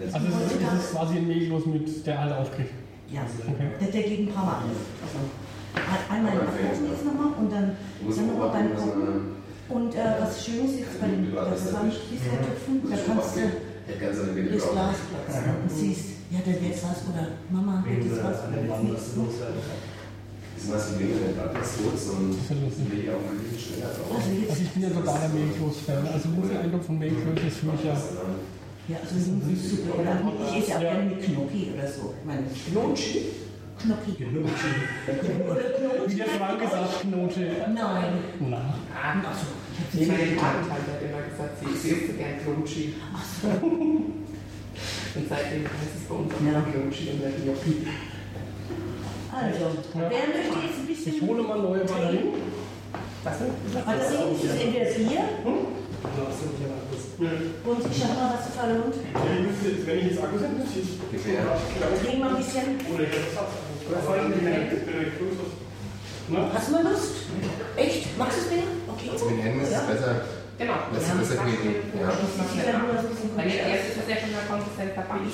Also 0.00 0.26
es 0.28 0.52
ist, 0.52 0.62
es 0.62 0.84
ist 0.84 0.90
quasi 0.92 1.16
ein 1.16 1.26
Milchlos 1.26 1.66
mit 1.66 2.06
der 2.06 2.20
alle 2.20 2.36
aufkriegt. 2.38 2.72
Ja, 3.10 3.22
Okay. 3.24 3.68
der, 3.80 3.88
der 3.88 4.02
geht 4.02 4.20
ein 4.28 4.32
paar 4.34 4.44
Mal 4.44 4.56
an. 4.62 4.70
Also, 5.02 5.18
einmal 6.12 6.32
in 6.32 6.38
der 6.38 6.48
Ofen 6.48 6.84
jetzt 6.90 7.04
nochmal 7.04 7.32
und 7.40 7.52
dann, 7.52 7.76
dann 8.04 8.26
nochmal 8.26 8.50
beim 8.50 8.76
Kochen. 8.76 9.38
Und 9.68 9.94
äh, 9.94 10.16
was 10.20 10.44
schön 10.44 10.64
ist 10.64 10.78
jetzt 10.80 11.00
bei 11.00 11.08
den 11.08 11.28
Zusammenschließkartoffeln, 11.28 12.82
da 12.88 12.96
kannst 12.96 13.36
du 13.36 14.34
durchs. 14.34 14.70
Glas 14.70 14.96
platzen 15.08 15.52
und 15.62 15.70
siehst, 15.70 16.04
ja, 16.30 16.38
da 16.44 16.52
wird's 16.52 16.82
was 16.84 16.98
oder 17.08 17.24
Mama, 17.50 17.84
wird 17.84 18.04
jetzt 18.04 18.22
was 18.22 18.38
oder 18.48 18.60
wird's 18.64 19.12
nichts. 19.16 19.48
Das 20.58 20.64
ist 20.64 20.70
meistens 20.72 20.98
weniger 20.98 21.20
der 21.20 21.32
Blatt 21.38 21.62
ist 21.62 21.78
ist 21.78 21.84
lustig. 21.86 22.74
die 22.76 22.96
Milch 22.96 23.08
auch 23.14 23.24
ein 23.30 23.38
bisschen 23.38 23.60
schneller 23.62 23.92
drauf. 23.94 24.18
Also 24.18 24.28
Also 24.50 24.62
ich 24.62 24.70
bin 24.74 24.82
ja 24.82 24.90
totaler 24.90 25.28
Milchlos-Fan. 25.30 26.02
Also 26.12 26.28
Linseneintopf 26.34 26.88
und 26.88 26.98
Milchlos 26.98 27.38
ist 27.46 27.56
für 27.58 27.66
mich 27.66 27.84
ja... 27.84 27.96
ja, 28.88 28.96
also 29.02 29.14
Linsen 29.14 29.52
ist 29.52 29.70
super. 29.70 29.98
Oder 30.00 30.12
ich 30.50 30.58
esse 30.62 30.70
ja 30.70 30.76
auch 30.78 30.82
Ja. 30.82 30.92
gerne 30.92 31.04
mit 31.10 31.20
Gnocchi 31.26 31.72
oder 31.76 31.86
so. 31.88 32.14
Ich 32.18 32.24
meine, 32.26 32.42
Gnocchi? 32.72 33.26
Knocki. 33.78 34.12
Knutschi. 34.18 34.72
Oder 35.06 35.60
Knoten. 35.70 36.10
Wie 36.10 36.14
der 36.16 36.26
Frank 36.26 36.58
gesagt, 36.60 37.00
Knote. 37.02 37.40
Nein. 37.74 38.12
Na. 38.40 38.74
Achso, 38.98 39.46
Die 39.92 40.04
meine 40.06 40.34
Tante 40.36 40.70
hat 40.72 40.98
immer 41.00 41.22
gesagt, 41.30 41.54
sie 41.60 41.76
sie 41.78 41.88
isst 41.94 42.06
so 42.08 42.12
gern 42.14 42.34
Klutschi. 42.42 42.94
Und 45.14 45.28
seitdem 45.28 45.62
heißt 45.64 45.94
es 45.96 46.04
bei 46.08 46.14
uns 46.14 46.32
auch 46.34 46.42
Ja. 46.52 46.60
Klutschi 46.72 47.10
und 47.10 47.20
nicht 47.24 47.44
Gnocchi. 47.44 47.86
Also, 49.30 49.64
wer 49.94 50.08
möchte 50.08 50.58
jetzt 50.66 50.78
ein 50.80 50.86
bisschen. 50.88 51.14
Ich 51.14 51.22
hole 51.22 51.42
mal 51.42 51.58
neue 51.62 51.84
Batterien. 51.84 52.28
Was 53.22 53.38
denn? 53.38 53.52
Batterien 53.72 54.34
ist 54.34 54.44
es 54.44 54.50
entweder 54.60 54.86
Also, 56.02 56.20
hast 56.26 56.40
du 56.42 56.46
nicht 56.50 56.66
aber 56.66 56.74
alles. 56.74 56.87
Ja. 56.87 56.87
Und 57.18 57.82
ich 57.90 58.04
habe 58.04 58.14
mal 58.14 58.38
was 58.38 58.46
jetzt, 59.66 59.86
wenn 59.86 59.98
ich 59.98 60.04
jetzt 60.14 60.22
Akku 60.22 60.38
sind, 60.38 60.58
müsste 60.58 60.78
ich. 60.78 61.02
Trinken 61.02 62.22
wir 62.22 62.30
ein 62.30 62.36
bisschen. 62.36 62.78
Oder 62.94 63.02
ich 63.02 63.10
habe 63.10 63.26
das 63.26 63.90
Oder 63.90 63.98
vor 64.06 64.14
allem, 64.14 64.32
ich 64.32 65.18
größeres. 65.18 65.52
Na? 66.28 66.50
Hast 66.54 66.68
du 66.68 66.72
mal 66.72 66.82
Lust? 66.84 67.14
Echt? 67.76 68.18
Magst 68.18 68.38
du 68.38 68.42
es 68.42 68.50
mir? 68.50 68.62
Okay. 68.86 69.10
Also 69.10 69.30
mit 69.30 69.42
Händen 69.42 69.60
ist 69.62 69.72
es 69.72 69.80
besser. 69.82 70.14
Genau. 70.58 70.74
Das 70.92 71.02
ist 71.02 71.18
besser 71.18 71.42
gewesen. 71.42 71.74
Ja. 71.98 72.12
Weil 73.36 73.46
erste 73.50 73.88
ist 73.88 74.08
ja 74.08 74.16
schon 74.16 74.30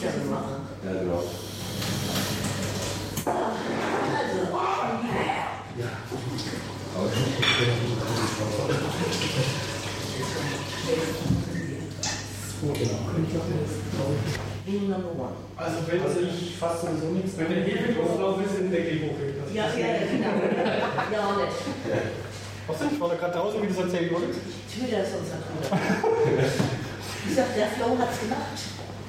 das 0.00 0.14
jetzt 0.14 0.30
mache. 0.30 0.60
Ja, 0.84 0.92
genau. 1.00 1.20
Also, 3.24 3.44
Aber 6.96 7.08
So, 12.64 12.72
genau. 12.72 12.98
Könnte 13.12 13.30
ich 13.30 13.36
auch 13.38 14.54
Ring 14.66 14.88
Number 14.88 15.12
One. 15.12 15.37
Also, 15.57 15.77
wenn 15.87 16.00
Also 16.00 16.20
ich 16.20 16.57
fasse 16.57 16.87
sowieso 16.87 17.09
nichts 17.12 17.37
Wenn 17.37 17.50
der 17.50 17.64
Hebel 17.64 17.94
drauf 17.94 18.40
ist, 18.40 18.59
in 18.59 18.70
der 18.70 18.81
hochgeht. 18.81 19.35
Ja, 19.53 19.66
ja, 19.77 19.79
ja, 19.79 20.07
genau. 20.09 20.40
Ja, 21.12 21.37
nicht. 21.37 21.57
Was 22.66 22.79
denn? 22.79 22.88
Ich 22.92 23.00
war 23.00 23.11
da 23.11 23.16
gerade 23.16 23.35
draußen, 23.35 23.61
wie 23.62 23.66
das 23.68 23.77
erzählt 23.77 24.11
wurde. 24.11 24.29
Twitter 24.72 25.03
ist 25.03 25.12
unser 25.20 25.37
Bruder. 25.44 25.79
Ich 27.29 27.35
sag, 27.35 27.55
der 27.55 27.66
Flo 27.68 27.98
hat's 27.98 28.20
gemacht. 28.20 28.59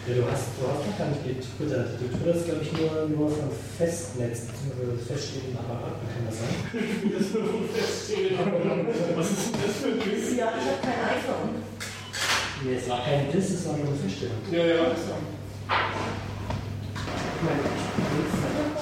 Ja, 0.07 0.13
du 0.13 0.21
hast, 0.29 0.49
du 0.59 0.67
hast 0.67 0.85
noch 0.85 0.97
gar 0.99 1.07
nicht 1.09 1.23
getwittert. 1.23 1.97
Du 1.99 2.05
twitterst, 2.05 2.45
glaube 2.45 2.61
ich, 2.61 2.71
nur, 2.77 2.91
nur 3.09 3.27
von 3.29 3.49
Festnetz 3.77 4.41
bzw. 4.45 4.97
feststehenden 5.01 5.57
Apparaten, 5.57 6.05
kann 6.05 6.25
das 6.27 6.37
sein? 6.45 6.53
Was 9.15 9.31
ist 9.31 9.45
denn 9.49 9.61
das 9.65 9.75
für 9.81 9.87
ein 9.87 9.97
Ding? 9.99 10.37
Ja, 10.37 10.47
ich 10.53 10.65
habe 10.67 10.81
kein 10.83 10.99
iPhone. 11.15 11.49
Nee, 12.63 12.75
es 12.75 12.89
war 12.89 13.03
kein 13.03 13.31
Diss, 13.31 13.49
es 13.51 13.67
war 13.67 13.77
nur 13.77 13.87
eine 13.87 13.95
Feststellung. 13.95 14.37
Ja, 14.51 14.65
ja. 14.65 14.83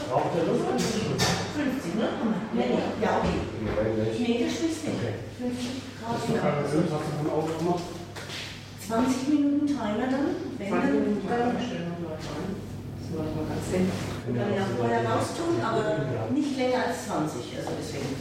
Braucht 0.09 0.35
der 0.35 0.43
Luft? 0.45 0.81
50, 1.55 1.95
ne? 1.95 2.07
Nee. 2.53 2.77
Ja, 3.01 3.17
okay. 3.17 3.39
Nee, 4.19 4.45
das 4.45 4.53
stimmt 4.53 4.83
nicht. 4.83 4.97
Okay. 5.01 5.13
50 5.39 5.83
Grad. 5.99 6.13
Hast 6.13 6.29
du 6.29 6.33
keine 6.33 6.67
Sinn? 6.69 6.85
Hast 6.91 7.05
du 7.09 7.13
von 7.17 7.29
Auto 7.33 7.53
gemacht? 7.57 7.83
20 8.87 9.27
Minuten 9.29 9.67
Timer 9.67 10.07
dann. 10.11 10.27
Wenn 10.57 10.69
20 10.69 10.69
dann, 10.69 10.93
Minuten 10.93 11.21
Stellen 11.65 11.93
rein. 11.93 12.49
Das 13.03 13.07
war 13.17 13.25
mal 13.25 13.47
ganz 13.49 13.65
hin. 13.73 13.89
dann 14.37 14.53
ja 14.53 14.65
vorher 14.77 15.01
raustun, 15.01 15.57
aber 15.63 16.29
nicht 16.33 16.57
länger 16.57 16.87
als 16.87 17.05
20. 17.07 17.57
Also 17.57 17.71
deswegen. 17.79 18.11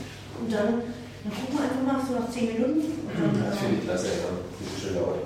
Und 0.40 0.48
dann, 0.52 0.82
dann 1.24 1.32
gucken 1.32 1.54
wir 1.54 1.62
einfach 1.62 1.82
mal 1.86 2.06
so 2.06 2.18
nach 2.18 2.30
10 2.30 2.46
Minuten. 2.46 2.82
Dann, 3.14 3.44
Das 3.44 3.58
finde 3.58 3.76
ich 3.78 3.84
klasse, 3.84 4.06
ja. 4.06 4.30
Diese 4.58 4.88
schöne 4.88 5.00
Ort. 5.06 5.18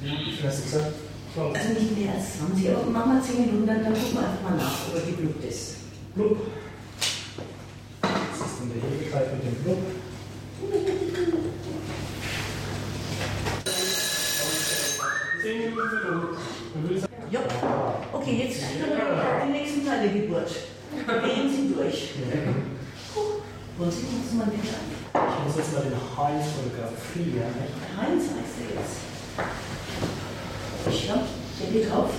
Wie 0.00 0.32
viel 0.32 0.48
hast 0.48 0.58
du 0.58 0.64
gesagt? 0.64 0.92
also 1.36 1.68
nicht 1.72 1.98
mehr 1.98 2.14
als 2.14 2.38
20, 2.38 2.70
aber 2.70 2.90
machen 2.90 3.16
wir 3.16 3.22
10 3.22 3.40
Minuten, 3.40 3.66
dann, 3.66 3.82
dann 3.82 3.94
gucken 3.94 4.12
wir 4.12 4.20
einfach 4.20 4.42
mal 4.42 4.56
nach, 4.56 4.88
ob 4.88 4.94
er 4.94 5.00
geblüht 5.00 5.44
ist. 5.44 5.76
Blub. 6.14 6.38
Das 8.02 8.50
ist 8.50 8.60
dann 8.60 8.70
der 8.70 8.82
Hebegreif 8.90 9.32
mit 9.32 9.42
dem 9.44 9.64
Blub. 9.64 9.78
Ja. 17.30 17.40
Okay, 18.12 18.44
jetzt 18.44 18.60
den 19.42 19.52
nächsten 19.52 19.86
Teil 19.86 20.08
der 20.08 20.20
Geburt. 20.20 20.50
Gehen 21.24 21.50
Sie 21.50 21.74
durch. 21.74 22.10
Und 23.76 23.90
Sie 23.90 24.06
müssen 24.06 24.38
mal 24.38 24.46
bitte 24.46 24.70
an. 24.70 24.86
Ich 24.94 25.46
muss 25.46 25.56
jetzt 25.56 25.72
mal 25.74 25.82
den 25.82 25.98
Heinz 25.98 26.46
fotografieren. 26.54 27.50
Heinz 27.98 28.22
heißt 28.30 28.54
er 28.62 28.70
jetzt. 28.78 29.02
Ich 30.90 31.06
glaube, 31.06 31.26
der 31.58 31.72
geht 31.72 31.90
drauf. 31.90 32.10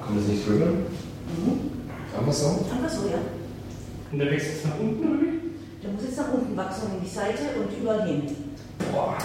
Kommt 0.00 0.20
das 0.20 0.28
nicht 0.28 0.46
drüber? 0.46 0.66
Mhm. 0.66 1.70
Einfach 2.16 2.32
so? 2.32 2.64
Einfach 2.70 2.88
so, 2.88 3.08
ja. 3.08 3.18
Und 4.12 4.18
der 4.18 4.30
wächst 4.30 4.46
jetzt 4.48 4.66
nach 4.66 4.78
unten, 4.78 5.02
oder 5.02 5.20
wie? 5.20 5.40
Der 5.82 5.90
muss 5.90 6.04
jetzt 6.04 6.16
nach 6.16 6.32
unten 6.32 6.56
wachsen, 6.56 6.94
in 6.94 7.04
die 7.04 7.10
Seite 7.10 7.42
und 7.58 7.76
überall 7.76 8.06
hin. 8.06 8.22
Boah. 8.92 9.18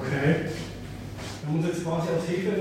Okay. 0.00 0.48
Dann 1.44 1.56
muss 1.56 1.66
jetzt 1.66 1.84
quasi 1.84 2.08
aus 2.08 2.24
Hefe 2.26 2.56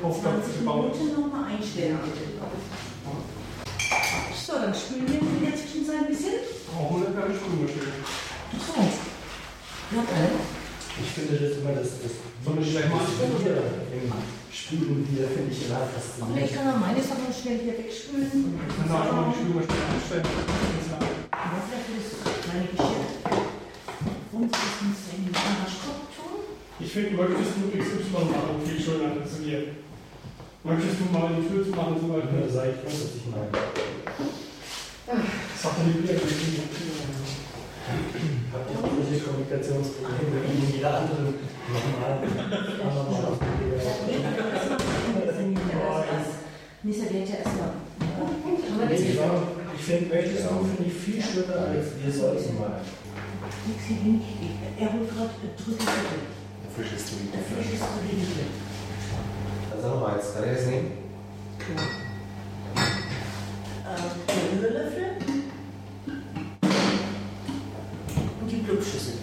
Kopfkopf 0.00 0.22
20 0.22 0.58
gebaut. 0.60 0.96
Minuten 0.96 1.20
nochmal 1.20 1.52
einstellen, 1.52 1.98
bitte. 2.02 2.32
So, 4.34 4.52
dann 4.54 4.74
spülen 4.74 5.06
wir 5.06 5.20
in 5.20 5.52
der 5.52 5.54
Zwischenzeit 5.54 6.00
ein 6.00 6.08
bisschen. 6.08 6.61
Brauchen 6.72 7.00
wir 7.02 7.10
keine 7.20 7.34
Spülmaschine. 7.36 7.92
So. 8.56 8.80
Ja, 8.80 10.02
dann. 10.08 10.34
Ich 11.02 11.10
finde 11.16 11.34
das 11.40 11.56
immer 11.58 11.72
das, 11.72 11.88
das 12.04 12.12
die 12.60 12.70
gleich 12.72 12.88
mal 12.88 13.00
anstellen? 13.00 13.32
Bier 13.40 13.56
im 13.96 14.12
Spülen 14.52 15.08
hier 15.08 15.28
finde 15.28 15.52
ich 15.52 15.64
immer 15.68 15.84
Ich 15.88 15.92
faszinierend. 15.96 16.52
kann 16.52 16.68
auch 16.72 16.80
meine 16.80 17.00
Sachen 17.00 17.28
schnell 17.32 17.58
hier 17.64 17.76
wegspülen. 17.80 18.28
Ich 18.28 18.76
kann 18.76 18.88
da 18.88 19.04
schon 19.08 19.16
mal 19.16 19.28
die 19.32 19.36
Spülmaschine 19.40 19.84
anstellen. 19.88 20.26
Ja, 21.32 21.58
vielleicht 21.64 21.86
für 21.88 21.96
das 21.96 22.08
kleine 22.44 22.66
Geschirr. 22.72 23.04
Und 24.32 24.48
das 24.52 24.74
muss 24.84 25.02
in 25.12 25.24
den 25.28 25.36
Waschkorb 25.36 26.08
tun. 26.16 26.40
Ich 26.80 26.90
finde, 26.92 27.10
möchtest 27.16 27.52
du 27.56 27.62
XY 27.72 28.32
machen 28.32 28.60
viel 28.64 28.80
schöner 28.80 29.16
wir. 29.44 29.60
Möchtest 30.64 30.96
du 31.00 31.04
mal 31.12 31.32
die 31.36 31.48
Tür 31.48 31.64
zu 31.64 31.72
machen 31.72 31.96
zum 32.00 32.12
Ja, 32.12 32.20
Beispiel? 32.20 32.40
das 32.44 32.52
sage 32.52 32.70
ich 32.76 32.80
was 32.84 33.16
ich 33.16 33.26
meine. 33.32 33.50
Das 35.06 35.64
hat 35.64 35.86
nicht 35.86 36.02
wieder 36.02 36.14
gegeben. 36.14 36.62
Habt 38.52 38.70
ihr 38.70 38.76
irgendwelche 38.76 39.24
Kommunikationsprobleme 39.24 40.38
wie 40.46 40.76
jeder 40.76 40.98
anderen 40.98 41.34
normalen 41.72 42.20
normalen 42.78 43.52
Nisa 46.84 47.04
wird 47.10 47.28
ja 47.28 47.36
erstmal. 47.36 47.72
Ich 49.76 49.84
finde, 49.84 50.14
möchtest 50.14 50.44
du, 50.44 50.48
finde 50.64 50.84
ich 50.86 50.94
viel 50.94 51.22
schöner 51.22 51.58
als 51.68 51.86
wir 52.02 52.12
sollten 52.12 52.58
mal. 52.58 52.80
Er 54.78 54.92
holt 54.92 55.08
gerade 55.08 55.30
drücken. 55.56 55.86
Frisches 56.74 57.02
ist 57.02 57.08
so 57.10 57.14
riesig. 58.02 58.46
Also 59.74 59.88
nochmal, 59.88 60.16
jetzt 60.16 60.34
kann 60.34 60.44
ich 60.44 60.56
das 60.56 60.66
nehmen? 60.66 60.90
Ähm, 63.92 63.98
der 64.26 64.70
Rührlöffel. 64.70 65.04
Und 68.40 68.50
die 68.50 68.56
Blubschüssel. 68.56 69.14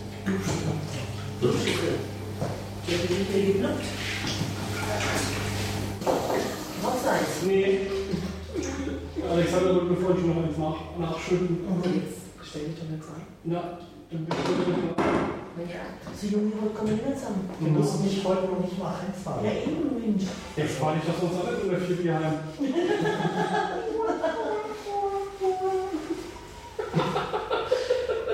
Blubschüssel. 1.40 1.96
Die 2.86 2.94
hat 2.94 3.04
wieder 3.10 3.46
geblubbt. 3.48 3.86
Noch 6.84 7.12
eins. 7.12 7.34
Nee. 7.48 7.80
Alexander 9.32 9.74
bevor 9.86 10.16
ich 10.16 10.26
noch 10.26 10.38
eins 10.44 10.58
nach, 10.58 10.80
nachschütten. 11.00 11.66
Und 11.68 11.86
jetzt. 11.86 12.20
Stell 12.44 12.66
dich 12.66 12.76
doch 12.80 12.90
nicht 12.90 13.04
so 13.04 13.10
an. 13.10 13.22
Ja, 13.46 13.78
dann 14.12 14.26
bin 14.26 14.36
ich 15.66 15.74
Ja, 15.74 15.82
so 16.20 16.28
junge 16.28 16.52
Leute 16.62 16.74
kommen 16.76 16.94
nicht 16.94 17.18
zusammen. 17.18 17.50
Du 17.60 17.66
musst 17.68 18.04
mich 18.04 18.24
heute 18.24 18.46
noch 18.48 18.60
nicht 18.60 18.78
mal 18.78 18.94
einfahren. 18.96 19.46
Ja, 19.46 19.52
eben, 19.52 20.00
Mensch. 20.00 20.24
Jetzt 20.56 20.76
fahre 20.78 20.98
ich 20.98 21.04
doch 21.04 21.20
sonst 21.20 21.46
alles 21.46 21.64
in 21.64 21.70
der 21.70 21.80
4 21.80 21.96
Bier 21.98 22.16
heim. 22.16 22.40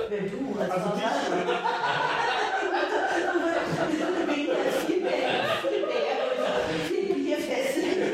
Wenn 0.10 0.30
du 0.30 0.60
als 0.60 0.65
Also. 0.76 0.90
Weniger, 4.28 4.56
viel 4.86 5.02
mehr, 5.02 5.32
viel 5.62 5.86
mehr. 5.88 6.16
Viel 6.90 7.06
Bier 7.14 7.38
fesseln. 7.38 8.12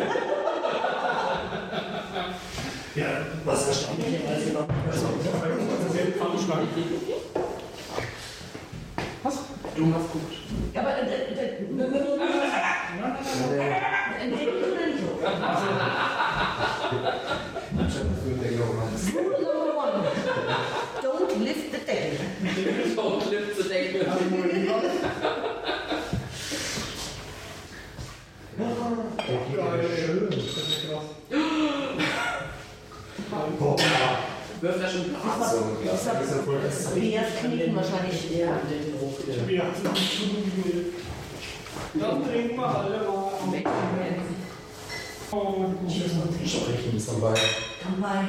Ja, 2.94 3.08
was 3.46 3.68
erstaunlicherweise 3.68 4.54
noch 4.54 4.68
mehr 4.68 6.08
Pfannenschlag. 6.12 6.60
Was? 9.24 9.36
Du 9.76 9.94
hast 9.96 10.12
gut. 10.12 10.22
Ja, 10.74 10.82
aber 10.82 10.98
äh, 10.98 11.02
äh, 11.02 11.08
äh, 11.10 11.62
entdeckt 14.22 14.54
oder 14.54 14.86
nicht 14.86 15.00
so? 15.00 15.10
Rule 15.22 16.21
lift 23.30 23.58
the 23.58 23.64
deckel. 23.70 24.06
Geil. 29.56 29.90
Schön. 29.96 30.30
Das 30.30 30.40
ist 30.40 30.90
krass. 30.90 31.08
Boah. 33.60 33.76
Wirft 34.62 34.82
er 34.82 34.90
schon 34.90 35.06
Glas? 35.10 35.52
So 35.52 35.58
ein 35.58 35.82
Glas. 35.82 36.06
Das 36.06 36.80
ist 36.80 36.96
Bärknicken 36.96 37.76
wahrscheinlich. 37.76 38.38
Ja. 38.38 38.60
Den 38.70 39.00
hoch, 39.00 39.18
der 39.26 39.48
Wir 39.48 39.64
Stunden 39.96 40.94
Dann 41.94 42.24
trinken 42.24 42.58
wir 42.58 42.68
alle 42.68 42.98
mal. 43.00 43.32
Und 45.32 45.92
Sprechen 46.46 46.98
ist 46.98 47.10
Dabei. 47.10 47.40
Kampai. 47.82 48.20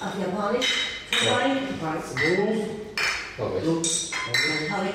Auf 0.00 0.14
Japanisch. 0.20 0.70
Kampai. 1.10 1.46
Aber 1.80 2.79
ich. 3.40 4.12
Harry. 4.70 4.88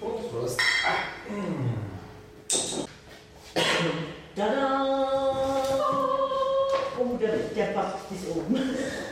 Prost. 0.00 0.58
Tada! 4.36 4.94
Oh, 6.98 7.16
der, 7.20 7.28
der 7.54 7.72
backt 7.74 8.08
bis 8.10 8.18
oben. 8.34 8.56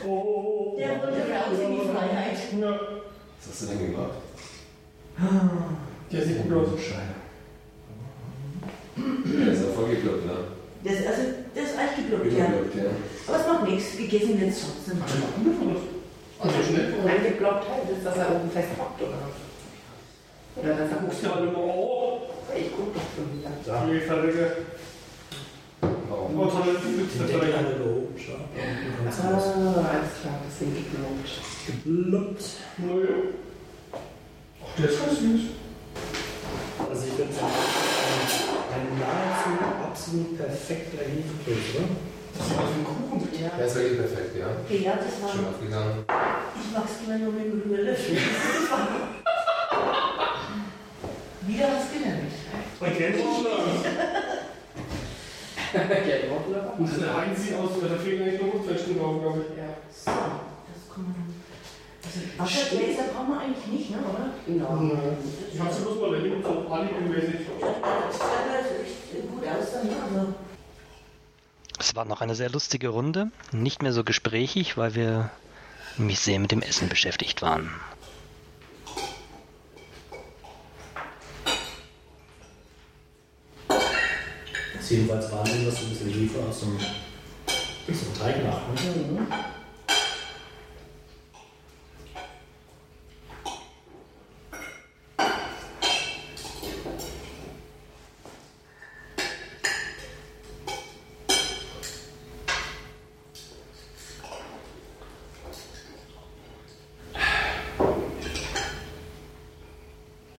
Oh, 0.07 0.75
Der 0.77 0.89
wollte 1.01 1.21
raus 1.31 1.59
in 1.61 1.71
die 1.73 1.87
Freiheit. 1.87 2.37
ja. 2.59 2.71
Was 2.71 3.49
hast 3.49 3.61
du 3.61 3.65
denn 3.67 3.91
gemacht? 3.91 4.11
Der 6.11 6.21
sieht 6.25 6.43
gut 6.43 6.57
aus. 6.57 6.69
Der 8.95 9.53
ist 9.53 9.61
ja 9.61 9.67
voll 9.75 9.89
geklappt, 9.89 10.25
ne? 10.25 10.33
Das, 10.83 10.95
also, 11.07 11.21
das 11.55 11.63
ist 11.65 11.77
eigentlich 11.77 12.09
geblockt, 12.09 12.33
ja. 12.33 12.45
Ja. 12.83 12.89
Aber 13.27 13.39
es 13.39 13.47
macht 13.47 13.69
nichts. 13.69 13.97
Gegessen 13.97 14.39
wird 14.39 14.51
es 14.51 14.61
trotzdem. 14.61 14.97
Schnell. 16.73 16.93
Eingeblockt 17.07 17.69
halt 17.69 17.89
ist, 17.89 18.05
dass 18.05 18.17
er 18.17 18.35
oben 18.35 18.49
festhockt, 18.49 19.01
oder 19.01 19.17
was? 19.21 19.37
Oder 20.63 20.73
dass 20.73 20.91
er 20.91 20.97
Guckst 20.97 21.25
alle 21.25 21.51
mal 21.51 21.69
auf. 21.69 22.21
Ich 22.55 22.69
guck 22.75 22.93
doch 22.93 23.01
schon 23.15 23.37
wieder. 23.37 23.51
da. 23.65 23.85
Die 23.85 23.99
fertige. 23.99 24.57
Warum? 26.09 26.39
Oh, 26.39 26.45
tolle 26.45 26.73
Witze 26.73 27.25
Die 27.25 27.33
hat 27.33 27.41
er 27.43 27.79
kommt's 28.97 29.19
Ah, 29.21 29.29
alles 29.29 30.13
klar, 30.21 30.39
das 30.45 30.59
sind 30.59 30.73
geblockt. 30.75 31.29
Geblubbt. 31.65 32.43
Naja. 32.77 33.15
Ach, 33.93 34.75
der 34.77 34.89
ist 34.89 35.05
ganz 35.05 35.19
süß. 35.19 35.41
Also 36.89 37.03
ich 37.05 37.17
sagen, 37.33 37.53
ein 38.73 38.99
nahezu 38.99 39.51
absolut 39.85 40.37
perfekter 40.37 41.05
Hefekäse, 41.05 41.77
oder? 41.77 41.87
Das 42.37 42.49
wie 42.49 42.81
ein 42.81 43.02
Kuchen. 43.13 43.29
Ja. 43.41 43.49
Der 43.57 43.65
ist 43.65 43.75
wirklich 43.75 43.99
perfekt, 43.99 44.35
ja. 44.37 44.47
Ja, 44.75 44.95
das 44.95 45.21
war. 45.21 45.29
aufgegangen. 45.49 46.05
Ich 46.59 46.71
mag 46.73 46.83
es 46.85 47.07
immer 47.07 47.17
nur 47.19 47.33
mit 47.33 47.45
dem 47.45 47.61
Rührlöffel. 47.69 48.17
Wieder 51.45 51.67
was 51.67 51.91
gelernt. 51.91 52.31
Schon. 52.79 52.87
Ja, 55.73 55.81
die 55.83 56.29
Woche 56.29 56.53
Und 56.77 56.85
das 56.87 56.97
ist 56.97 57.01
der 57.01 57.17
einzige 57.17 57.57
aus, 57.57 57.71
da 57.81 57.97
fehlen 57.97 58.21
eigentlich 58.21 58.41
nur 58.41 58.51
Rotflechten 58.51 58.97
drauf, 58.97 59.21
glaube 59.21 59.39
ich. 59.41 59.57
Ja. 59.57 59.69
So, 59.89 60.11
das 60.11 60.81
kann 60.93 61.03
man. 61.03 61.33
Also 62.03 62.19
Wassergläser 62.37 63.03
brauchen 63.13 63.29
wir 63.33 63.39
eigentlich 63.41 63.67
nicht, 63.67 63.89
ne, 63.89 63.97
oder? 63.97 64.25
Genau. 64.45 64.69
Ich 65.51 65.59
habe 65.59 65.73
sie 65.73 65.81
bloß 65.81 65.99
mal 65.99 66.11
dahin, 66.11 66.43
so 66.43 66.49
alibi-mäßig. 66.69 67.41
Das 67.59 68.17
sah 68.19 68.53
halt 68.53 68.69
echt 68.85 69.27
gut 69.29 69.43
aus 69.47 69.67
dann, 69.73 69.87
ne? 70.13 70.23
Es 71.79 71.95
war 71.95 72.05
noch 72.05 72.21
eine 72.21 72.35
sehr 72.35 72.49
lustige 72.49 72.89
Runde, 72.89 73.31
nicht 73.51 73.81
mehr 73.81 73.93
so 73.93 74.03
gesprächig, 74.03 74.77
weil 74.77 74.95
wir 74.95 75.31
nämlich 75.97 76.19
sehr 76.19 76.39
mit 76.39 76.51
dem 76.51 76.61
Essen 76.61 76.89
beschäftigt 76.89 77.41
waren. 77.41 77.69
Das 83.67 84.81
ist 84.81 84.91
jedenfalls 84.91 85.31
Wahnsinn, 85.31 85.65
dass 85.65 85.75
du 85.75 85.85
ein 85.85 85.89
bisschen 85.89 86.09
Hefe 86.09 86.39
aus 86.47 86.59
dem, 86.59 86.75
aus 86.75 87.99
dem 88.01 88.19
Teig 88.19 88.43
machst. 88.45 88.83
Ne? 88.85 89.27